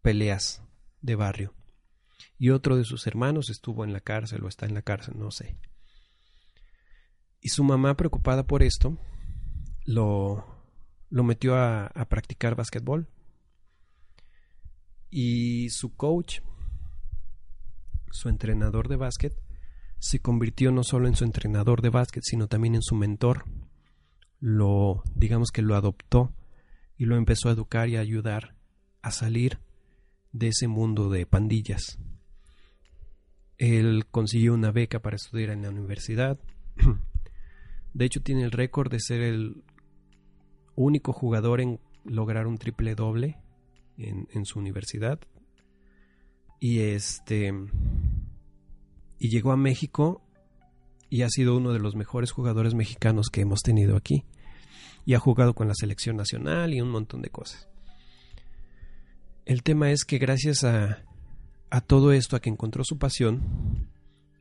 peleas 0.02 0.62
de 1.02 1.16
barrio. 1.16 1.54
Y 2.44 2.50
otro 2.50 2.76
de 2.76 2.84
sus 2.84 3.08
hermanos 3.08 3.50
estuvo 3.50 3.86
en 3.86 3.94
la 3.94 4.02
cárcel 4.02 4.44
o 4.44 4.50
está 4.50 4.66
en 4.66 4.74
la 4.74 4.82
cárcel, 4.82 5.18
no 5.18 5.32
sé. 5.32 5.56
Y 7.40 7.48
su 7.48 7.64
mamá, 7.64 7.96
preocupada 7.96 8.46
por 8.46 8.64
esto, 8.64 8.98
lo, 9.86 10.46
lo 11.10 11.24
metió 11.24 11.56
a, 11.56 11.86
a 11.86 12.10
practicar 12.10 12.56
básquetbol. 12.56 13.08
Y 15.10 15.70
su 15.70 15.96
coach, 15.96 16.42
su 18.12 18.28
entrenador 18.28 18.90
de 18.90 18.98
básquet, 18.98 19.42
se 20.00 20.20
convirtió 20.20 20.74
no 20.74 20.84
solo 20.84 21.08
en 21.08 21.16
su 21.16 21.24
entrenador 21.24 21.82
de 21.82 21.92
básquet, 21.92 22.24
sino 22.26 22.50
también 22.50 22.76
en 22.76 22.82
su 22.82 22.96
mentor. 22.96 23.46
Lo, 24.42 25.02
digamos 25.16 25.52
que 25.52 25.62
lo 25.62 25.78
adoptó 25.78 26.36
y 26.98 27.06
lo 27.06 27.16
empezó 27.16 27.48
a 27.48 27.54
educar 27.54 27.88
y 27.88 27.96
a 27.96 28.02
ayudar 28.02 28.58
a 29.02 29.12
salir 29.12 29.60
de 30.34 30.50
ese 30.50 30.68
mundo 30.68 31.10
de 31.10 31.26
pandillas. 31.26 32.00
Él 33.58 34.06
consiguió 34.10 34.54
una 34.54 34.72
beca 34.72 35.00
para 35.00 35.16
estudiar 35.16 35.52
en 35.52 35.62
la 35.64 35.70
universidad. 35.70 36.40
De 37.94 38.06
hecho, 38.06 38.22
tiene 38.22 38.44
el 38.44 38.52
récord 38.52 38.92
de 38.92 39.00
ser 39.00 39.22
el 39.22 39.64
único 40.76 41.14
jugador 41.14 41.62
en 41.62 41.80
lograr 42.04 42.48
un 42.48 42.58
triple 42.58 42.96
doble 42.96 43.38
en, 43.98 44.46
su 44.46 44.60
universidad. 44.60 45.20
Y 46.60 46.80
este. 46.80 47.54
Y 49.20 49.30
llegó 49.30 49.52
a 49.52 49.58
México 49.58 50.22
y 51.10 51.22
ha 51.22 51.30
sido 51.30 51.56
uno 51.56 51.72
de 51.72 51.80
los 51.80 51.96
mejores 51.96 52.32
jugadores 52.32 52.74
mexicanos 52.74 53.30
que 53.32 53.42
hemos 53.42 53.62
tenido 53.62 53.96
aquí. 53.96 54.26
Y 55.06 55.14
ha 55.14 55.20
jugado 55.20 55.54
con 55.54 55.68
la 55.68 55.76
selección 55.76 56.16
nacional 56.16 56.74
y 56.74 56.82
un 56.82 56.90
montón 56.90 57.22
de 57.22 57.30
cosas. 57.30 57.70
El 59.46 59.62
tema 59.62 59.92
es 59.92 60.06
que 60.06 60.18
gracias 60.18 60.64
a, 60.64 61.04
a 61.74 61.82
todo 61.82 62.14
esto, 62.14 62.36
a 62.36 62.40
que 62.40 62.52
encontró 62.52 62.84
su 62.84 63.00
pasión, 63.00 63.90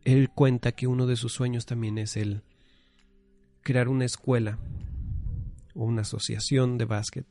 él 0.05 0.29
cuenta 0.29 0.73
que 0.73 0.87
uno 0.87 1.07
de 1.07 1.17
sus 1.17 1.33
sueños 1.33 1.65
también 1.65 1.97
es 1.97 2.19
el 2.19 2.43
crear 3.63 3.89
una 3.89 4.05
escuela 4.05 4.59
o 5.75 5.83
una 5.85 6.03
asociación 6.03 6.77
de 6.77 6.85
básquet 6.85 7.27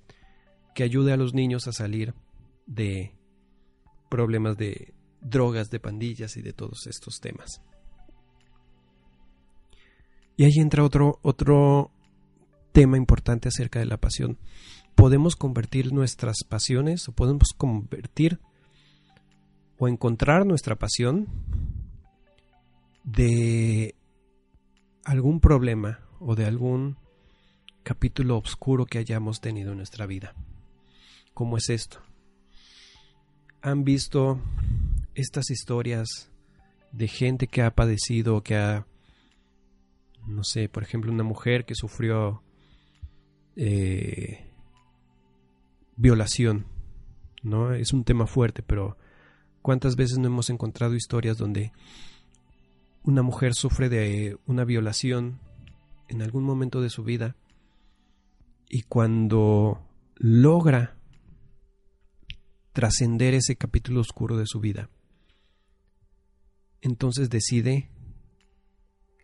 que 0.74 0.82
ayude 0.82 1.14
a 1.14 1.18
los 1.18 1.36
niños 1.36 1.68
a 1.68 1.72
salir 1.72 2.16
de 2.66 3.14
problemas 4.10 4.58
de 4.58 4.96
drogas, 5.22 5.70
de 5.70 5.80
pandillas 5.80 6.36
y 6.36 6.42
de 6.42 6.54
todos 6.54 6.88
estos 6.88 7.20
temas. 7.20 7.62
Y 10.36 10.46
ahí 10.46 10.54
entra 10.56 10.84
otro, 10.84 11.20
otro 11.22 11.92
tema 12.72 12.98
importante 12.98 13.50
acerca 13.50 13.78
de 13.78 13.86
la 13.86 13.98
pasión. 13.98 14.40
Podemos 14.96 15.36
convertir 15.36 15.94
nuestras 15.94 16.38
pasiones 16.50 17.08
o 17.08 17.12
podemos 17.12 17.50
convertir 17.56 18.40
o 19.82 19.88
encontrar 19.88 20.46
nuestra 20.46 20.76
pasión 20.76 21.28
de 23.04 23.96
algún 25.04 25.40
problema 25.40 26.02
o 26.20 26.36
de 26.36 26.46
algún 26.46 26.98
capítulo 27.82 28.38
oscuro 28.38 28.86
que 28.86 29.00
hayamos 29.00 29.42
tenido 29.42 29.72
en 29.72 29.78
nuestra 29.78 30.06
vida. 30.06 30.36
¿Cómo 31.34 31.58
es 31.58 31.72
esto? 31.72 31.98
¿Han 33.64 33.84
visto 33.84 34.40
estas 35.16 35.50
historias 35.50 36.30
de 36.92 37.08
gente 37.08 37.48
que 37.48 37.64
ha 37.64 37.74
padecido, 37.74 38.44
que 38.44 38.58
ha, 38.58 38.86
no 40.28 40.44
sé, 40.44 40.70
por 40.70 40.84
ejemplo, 40.84 41.12
una 41.12 41.24
mujer 41.24 41.66
que 41.66 41.74
sufrió 41.74 42.44
eh, 43.56 44.46
violación? 45.96 46.68
¿No? 47.42 47.74
Es 47.74 47.94
un 47.94 48.04
tema 48.04 48.28
fuerte, 48.28 48.62
pero 48.62 48.96
¿Cuántas 49.62 49.96
veces 49.96 50.18
no 50.18 50.28
hemos 50.28 50.50
encontrado 50.50 50.96
historias 50.96 51.38
donde 51.38 51.72
una 53.04 53.22
mujer 53.22 53.54
sufre 53.54 53.90
de 53.90 54.38
una 54.46 54.64
violación 54.64 55.40
en 56.08 56.22
algún 56.22 56.44
momento 56.44 56.82
de 56.82 56.90
su 56.90 57.04
vida 57.04 57.36
y 58.70 58.84
cuando 58.84 59.82
logra 60.16 60.98
trascender 62.74 63.34
ese 63.34 63.56
capítulo 63.56 64.02
oscuro 64.02 64.38
de 64.38 64.46
su 64.46 64.60
vida, 64.60 64.90
entonces 66.82 67.30
decide 67.30 67.90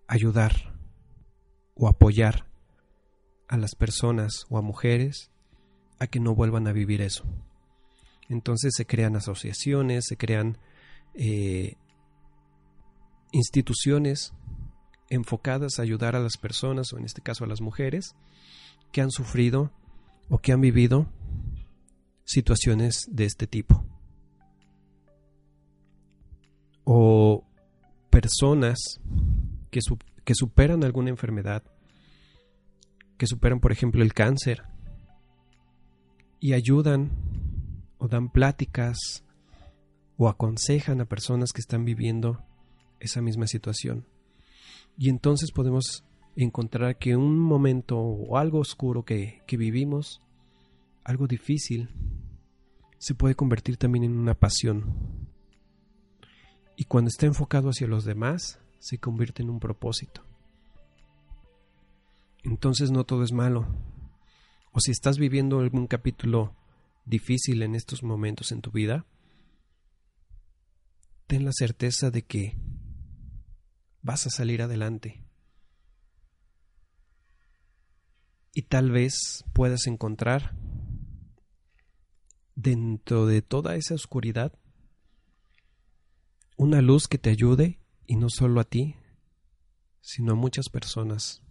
ayudar 0.07 0.75
o 1.75 1.87
apoyar 1.87 2.47
a 3.47 3.57
las 3.57 3.75
personas 3.75 4.45
o 4.49 4.57
a 4.57 4.61
mujeres 4.61 5.31
a 5.99 6.07
que 6.07 6.19
no 6.19 6.35
vuelvan 6.35 6.67
a 6.67 6.73
vivir 6.73 7.01
eso. 7.01 7.23
Entonces 8.29 8.73
se 8.75 8.85
crean 8.85 9.15
asociaciones, 9.15 10.05
se 10.07 10.17
crean 10.17 10.57
eh, 11.13 11.75
instituciones 13.31 14.33
enfocadas 15.09 15.79
a 15.79 15.83
ayudar 15.83 16.15
a 16.15 16.19
las 16.19 16.37
personas, 16.37 16.91
o 16.93 16.97
en 16.97 17.05
este 17.05 17.21
caso 17.21 17.43
a 17.43 17.47
las 17.47 17.61
mujeres, 17.61 18.15
que 18.91 19.01
han 19.01 19.11
sufrido 19.11 19.71
o 20.29 20.39
que 20.39 20.51
han 20.51 20.61
vivido 20.61 21.07
situaciones 22.25 23.05
de 23.09 23.25
este 23.25 23.47
tipo. 23.47 23.85
O 26.83 27.45
personas 28.09 28.77
que, 29.71 29.79
que 30.25 30.35
superan 30.35 30.83
alguna 30.83 31.09
enfermedad, 31.09 31.63
que 33.17 33.27
superan 33.27 33.59
por 33.59 33.71
ejemplo 33.71 34.03
el 34.03 34.13
cáncer, 34.13 34.63
y 36.39 36.53
ayudan 36.53 37.26
o 37.97 38.07
dan 38.07 38.29
pláticas 38.29 39.23
o 40.17 40.29
aconsejan 40.29 41.01
a 41.01 41.05
personas 41.05 41.51
que 41.53 41.61
están 41.61 41.85
viviendo 41.85 42.43
esa 42.99 43.21
misma 43.21 43.47
situación. 43.47 44.05
Y 44.97 45.09
entonces 45.09 45.51
podemos 45.51 46.03
encontrar 46.35 46.97
que 46.97 47.15
un 47.15 47.37
momento 47.39 47.97
o 47.97 48.37
algo 48.37 48.59
oscuro 48.59 49.03
que, 49.03 49.43
que 49.47 49.57
vivimos, 49.57 50.21
algo 51.03 51.27
difícil, 51.27 51.89
se 52.97 53.13
puede 53.13 53.35
convertir 53.35 53.77
también 53.77 54.03
en 54.03 54.17
una 54.17 54.33
pasión. 54.33 55.27
Y 56.75 56.85
cuando 56.85 57.09
está 57.09 57.25
enfocado 57.25 57.69
hacia 57.69 57.87
los 57.87 58.05
demás, 58.05 58.59
se 58.79 58.97
convierte 58.97 59.43
en 59.43 59.49
un 59.49 59.59
propósito. 59.59 60.23
Entonces 62.43 62.91
no 62.91 63.03
todo 63.03 63.23
es 63.23 63.31
malo. 63.31 63.67
O 64.71 64.79
si 64.79 64.91
estás 64.91 65.17
viviendo 65.17 65.59
algún 65.59 65.87
capítulo 65.87 66.53
difícil 67.07 67.63
en 67.63 67.73
estos 67.73 68.03
momentos 68.03 68.51
en 68.51 68.61
tu 68.61 68.71
vida, 68.71 69.05
ten 71.25 71.45
la 71.45 71.51
certeza 71.53 72.11
de 72.11 72.25
que 72.25 72.57
vas 74.01 74.27
a 74.27 74.29
salir 74.29 74.61
adelante. 74.61 75.23
Y 78.53 78.63
tal 78.63 78.91
vez 78.91 79.45
puedas 79.53 79.87
encontrar 79.87 80.55
dentro 82.55 83.25
de 83.25 83.41
toda 83.41 83.75
esa 83.75 83.93
oscuridad 83.93 84.57
una 86.57 86.81
luz 86.81 87.07
que 87.07 87.19
te 87.19 87.29
ayude 87.29 87.79
y 88.07 88.15
no 88.15 88.29
solo 88.29 88.59
a 88.59 88.63
ti, 88.63 88.95
sino 90.01 90.31
a 90.31 90.35
muchas 90.35 90.69
personas 90.69 91.43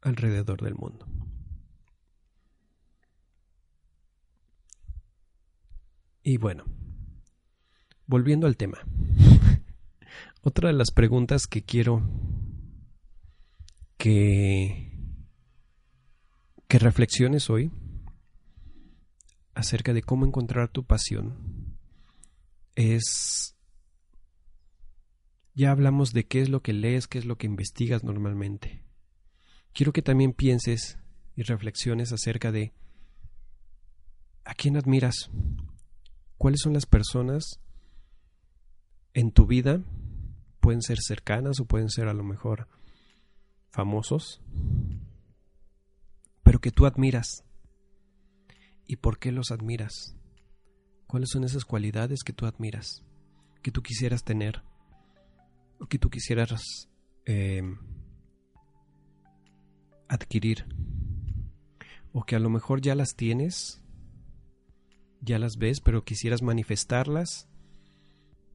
alrededor 0.00 0.62
del 0.62 0.74
mundo. 0.74 1.06
Y 6.22 6.36
bueno, 6.36 6.64
volviendo 8.06 8.46
al 8.46 8.56
tema. 8.56 8.78
Otra 10.42 10.68
de 10.68 10.74
las 10.74 10.90
preguntas 10.90 11.46
que 11.46 11.62
quiero 11.62 12.02
que, 13.96 14.92
que 16.68 16.78
reflexiones 16.78 17.50
hoy 17.50 17.70
acerca 19.54 19.92
de 19.92 20.02
cómo 20.02 20.26
encontrar 20.26 20.70
tu 20.70 20.84
pasión 20.84 21.76
es 22.74 23.54
ya 25.54 25.70
hablamos 25.70 26.12
de 26.12 26.26
qué 26.26 26.40
es 26.40 26.48
lo 26.48 26.62
que 26.62 26.72
lees, 26.72 27.06
qué 27.06 27.18
es 27.18 27.26
lo 27.26 27.36
que 27.36 27.46
investigas 27.46 28.02
normalmente. 28.02 28.82
Quiero 29.72 29.92
que 29.92 30.00
también 30.00 30.32
pienses 30.32 30.98
y 31.36 31.42
reflexiones 31.42 32.12
acerca 32.12 32.50
de 32.50 32.72
a 34.44 34.54
quién 34.54 34.76
admiras, 34.76 35.30
cuáles 36.40 36.60
son 36.62 36.72
las 36.72 36.86
personas 36.86 37.60
en 39.12 39.30
tu 39.30 39.46
vida, 39.46 39.82
pueden 40.60 40.80
ser 40.80 40.96
cercanas 40.98 41.60
o 41.60 41.66
pueden 41.66 41.90
ser 41.90 42.08
a 42.08 42.14
lo 42.14 42.24
mejor 42.24 42.66
famosos, 43.68 44.40
pero 46.42 46.58
que 46.58 46.70
tú 46.70 46.86
admiras. 46.86 47.44
¿Y 48.86 48.96
por 48.96 49.18
qué 49.18 49.32
los 49.32 49.50
admiras? 49.50 50.16
¿Cuáles 51.06 51.28
son 51.28 51.44
esas 51.44 51.66
cualidades 51.66 52.20
que 52.24 52.32
tú 52.32 52.46
admiras, 52.46 53.04
que 53.62 53.70
tú 53.70 53.82
quisieras 53.82 54.24
tener, 54.24 54.62
o 55.78 55.88
que 55.88 55.98
tú 55.98 56.08
quisieras 56.08 56.62
eh, 57.26 57.60
adquirir, 60.08 60.64
o 62.14 62.24
que 62.24 62.34
a 62.34 62.40
lo 62.40 62.48
mejor 62.48 62.80
ya 62.80 62.94
las 62.94 63.14
tienes 63.14 63.82
ya 65.20 65.38
las 65.38 65.56
ves, 65.56 65.80
pero 65.80 66.04
quisieras 66.04 66.42
manifestarlas, 66.42 67.48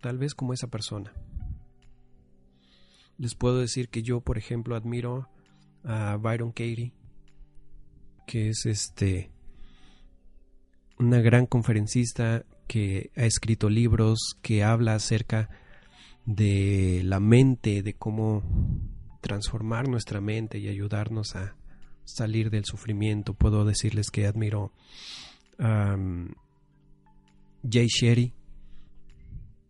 tal 0.02 0.18
vez 0.18 0.34
como 0.36 0.54
esa 0.54 0.68
persona. 0.68 1.14
Les 3.18 3.36
puedo 3.36 3.60
decir 3.60 3.90
que 3.90 4.04
yo, 4.04 4.22
por 4.22 4.38
ejemplo, 4.38 4.76
admiro 4.76 5.30
a 5.84 6.18
Byron 6.18 6.52
Katie, 6.52 6.94
que 8.28 8.50
es 8.50 8.66
este 8.66 9.32
una 10.98 11.20
gran 11.20 11.46
conferencista 11.46 12.46
que 12.68 13.12
ha 13.16 13.26
escrito 13.26 13.70
libros, 13.70 14.38
que 14.42 14.64
habla 14.64 14.96
acerca 14.96 15.50
de 16.26 17.02
la 17.04 17.20
mente, 17.20 17.84
de 17.84 17.94
cómo 17.94 18.44
transformar 19.22 19.88
nuestra 19.88 20.22
mente 20.22 20.58
y 20.58 20.68
ayudarnos 20.68 21.36
a 21.36 21.56
salir 22.06 22.50
del 22.50 22.66
sufrimiento. 22.66 23.34
Puedo 23.34 23.66
decirles 23.66 24.10
que 24.10 24.26
admiro 24.26 24.72
a 25.60 25.98
Jay 27.70 27.88
Sherry, 27.88 28.34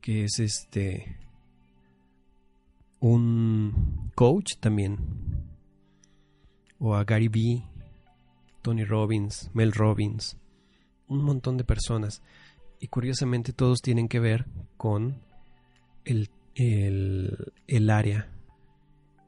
que 0.01 0.25
es 0.25 0.39
este 0.39 1.17
un 2.99 4.11
coach 4.15 4.53
también, 4.59 4.97
o 6.79 6.95
a 6.95 7.03
Gary 7.03 7.27
Vee, 7.27 7.63
Tony 8.61 8.83
Robbins, 8.83 9.49
Mel 9.53 9.71
Robbins, 9.71 10.37
un 11.07 11.23
montón 11.23 11.57
de 11.57 11.63
personas. 11.63 12.21
Y 12.79 12.87
curiosamente 12.87 13.53
todos 13.53 13.79
tienen 13.81 14.07
que 14.07 14.19
ver 14.19 14.45
con 14.77 15.21
el, 16.03 16.29
el, 16.55 17.53
el 17.67 17.89
área 17.89 18.29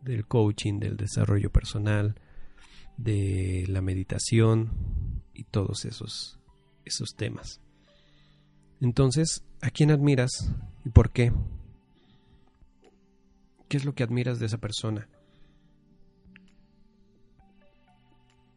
del 0.01 0.25
coaching, 0.25 0.79
del 0.79 0.97
desarrollo 0.97 1.51
personal, 1.51 2.15
de 2.97 3.65
la 3.67 3.81
meditación 3.81 5.23
y 5.33 5.43
todos 5.43 5.85
esos, 5.85 6.39
esos 6.83 7.15
temas. 7.15 7.61
Entonces, 8.79 9.43
¿a 9.61 9.71
quién 9.71 9.91
admiras 9.91 10.53
y 10.85 10.89
por 10.89 11.11
qué? 11.11 11.33
¿Qué 13.67 13.77
es 13.77 13.85
lo 13.85 13.93
que 13.93 14.03
admiras 14.03 14.39
de 14.39 14.45
esa 14.45 14.59
persona? 14.59 15.09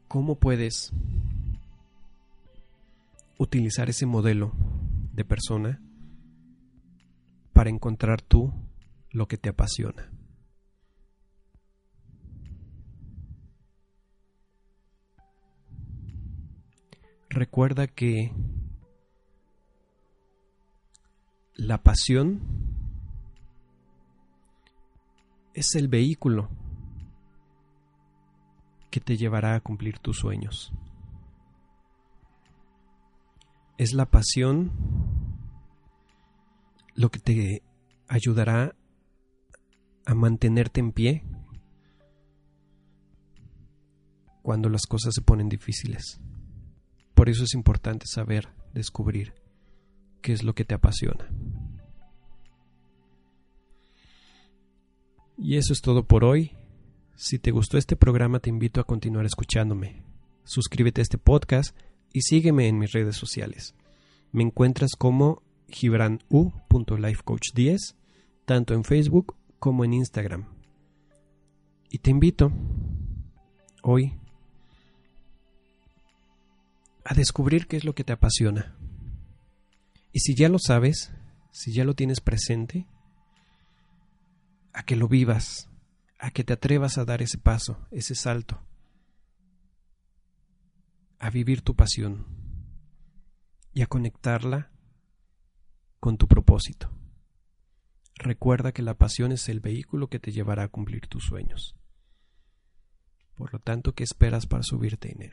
¿Cómo 0.08 0.36
puedes 0.36 0.92
utilizar 3.38 3.88
ese 3.88 4.06
modelo 4.06 4.52
de 5.14 5.24
persona 5.24 5.80
para 7.52 7.70
encontrar 7.70 8.20
tú 8.20 8.52
lo 9.10 9.26
que 9.26 9.38
te 9.38 9.48
apasiona? 9.48 10.10
Recuerda 17.30 17.86
que 17.86 18.32
la 21.60 21.82
pasión 21.82 22.40
es 25.52 25.74
el 25.74 25.88
vehículo 25.88 26.48
que 28.90 29.00
te 29.00 29.18
llevará 29.18 29.54
a 29.54 29.60
cumplir 29.60 29.98
tus 29.98 30.18
sueños. 30.18 30.72
Es 33.76 33.92
la 33.92 34.06
pasión 34.06 34.72
lo 36.94 37.10
que 37.10 37.18
te 37.18 37.62
ayudará 38.08 38.74
a 40.06 40.14
mantenerte 40.14 40.80
en 40.80 40.92
pie 40.92 41.24
cuando 44.40 44.70
las 44.70 44.86
cosas 44.86 45.12
se 45.14 45.20
ponen 45.20 45.50
difíciles. 45.50 46.22
Por 47.14 47.28
eso 47.28 47.44
es 47.44 47.52
importante 47.52 48.06
saber 48.06 48.48
descubrir 48.72 49.34
qué 50.22 50.32
es 50.32 50.42
lo 50.42 50.54
que 50.54 50.64
te 50.64 50.74
apasiona. 50.74 51.28
Y 55.42 55.56
eso 55.56 55.72
es 55.72 55.80
todo 55.80 56.04
por 56.04 56.22
hoy. 56.22 56.52
Si 57.16 57.38
te 57.38 57.50
gustó 57.50 57.78
este 57.78 57.96
programa 57.96 58.40
te 58.40 58.50
invito 58.50 58.78
a 58.78 58.84
continuar 58.84 59.24
escuchándome. 59.24 60.02
Suscríbete 60.44 61.00
a 61.00 61.02
este 61.02 61.16
podcast 61.16 61.74
y 62.12 62.20
sígueme 62.20 62.68
en 62.68 62.78
mis 62.78 62.92
redes 62.92 63.16
sociales. 63.16 63.74
Me 64.32 64.42
encuentras 64.42 64.90
como 64.98 65.42
gibranu.lifecoach10 65.68 67.94
tanto 68.44 68.74
en 68.74 68.84
Facebook 68.84 69.34
como 69.58 69.86
en 69.86 69.94
Instagram. 69.94 70.44
Y 71.88 72.00
te 72.00 72.10
invito 72.10 72.52
hoy 73.82 74.12
a 77.02 77.14
descubrir 77.14 77.66
qué 77.66 77.78
es 77.78 77.84
lo 77.84 77.94
que 77.94 78.04
te 78.04 78.12
apasiona. 78.12 78.76
Y 80.12 80.20
si 80.20 80.34
ya 80.34 80.50
lo 80.50 80.58
sabes, 80.58 81.14
si 81.50 81.72
ya 81.72 81.84
lo 81.84 81.94
tienes 81.94 82.20
presente, 82.20 82.86
a 84.72 84.82
que 84.84 84.96
lo 84.96 85.08
vivas, 85.08 85.68
a 86.18 86.30
que 86.30 86.44
te 86.44 86.52
atrevas 86.52 86.98
a 86.98 87.04
dar 87.04 87.22
ese 87.22 87.38
paso, 87.38 87.86
ese 87.90 88.14
salto, 88.14 88.62
a 91.18 91.30
vivir 91.30 91.62
tu 91.62 91.74
pasión 91.74 92.26
y 93.72 93.82
a 93.82 93.86
conectarla 93.86 94.70
con 95.98 96.16
tu 96.16 96.26
propósito. 96.28 96.90
Recuerda 98.16 98.72
que 98.72 98.82
la 98.82 98.94
pasión 98.94 99.32
es 99.32 99.48
el 99.48 99.60
vehículo 99.60 100.08
que 100.08 100.18
te 100.18 100.32
llevará 100.32 100.64
a 100.64 100.68
cumplir 100.68 101.06
tus 101.06 101.24
sueños. 101.24 101.74
Por 103.34 103.54
lo 103.54 103.58
tanto, 103.58 103.94
¿qué 103.94 104.04
esperas 104.04 104.46
para 104.46 104.62
subirte 104.62 105.10
en 105.12 105.22
él? 105.22 105.32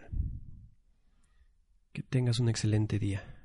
Que 1.91 2.03
tengas 2.03 2.39
un 2.39 2.47
excelente 2.47 2.99
día. 2.99 3.36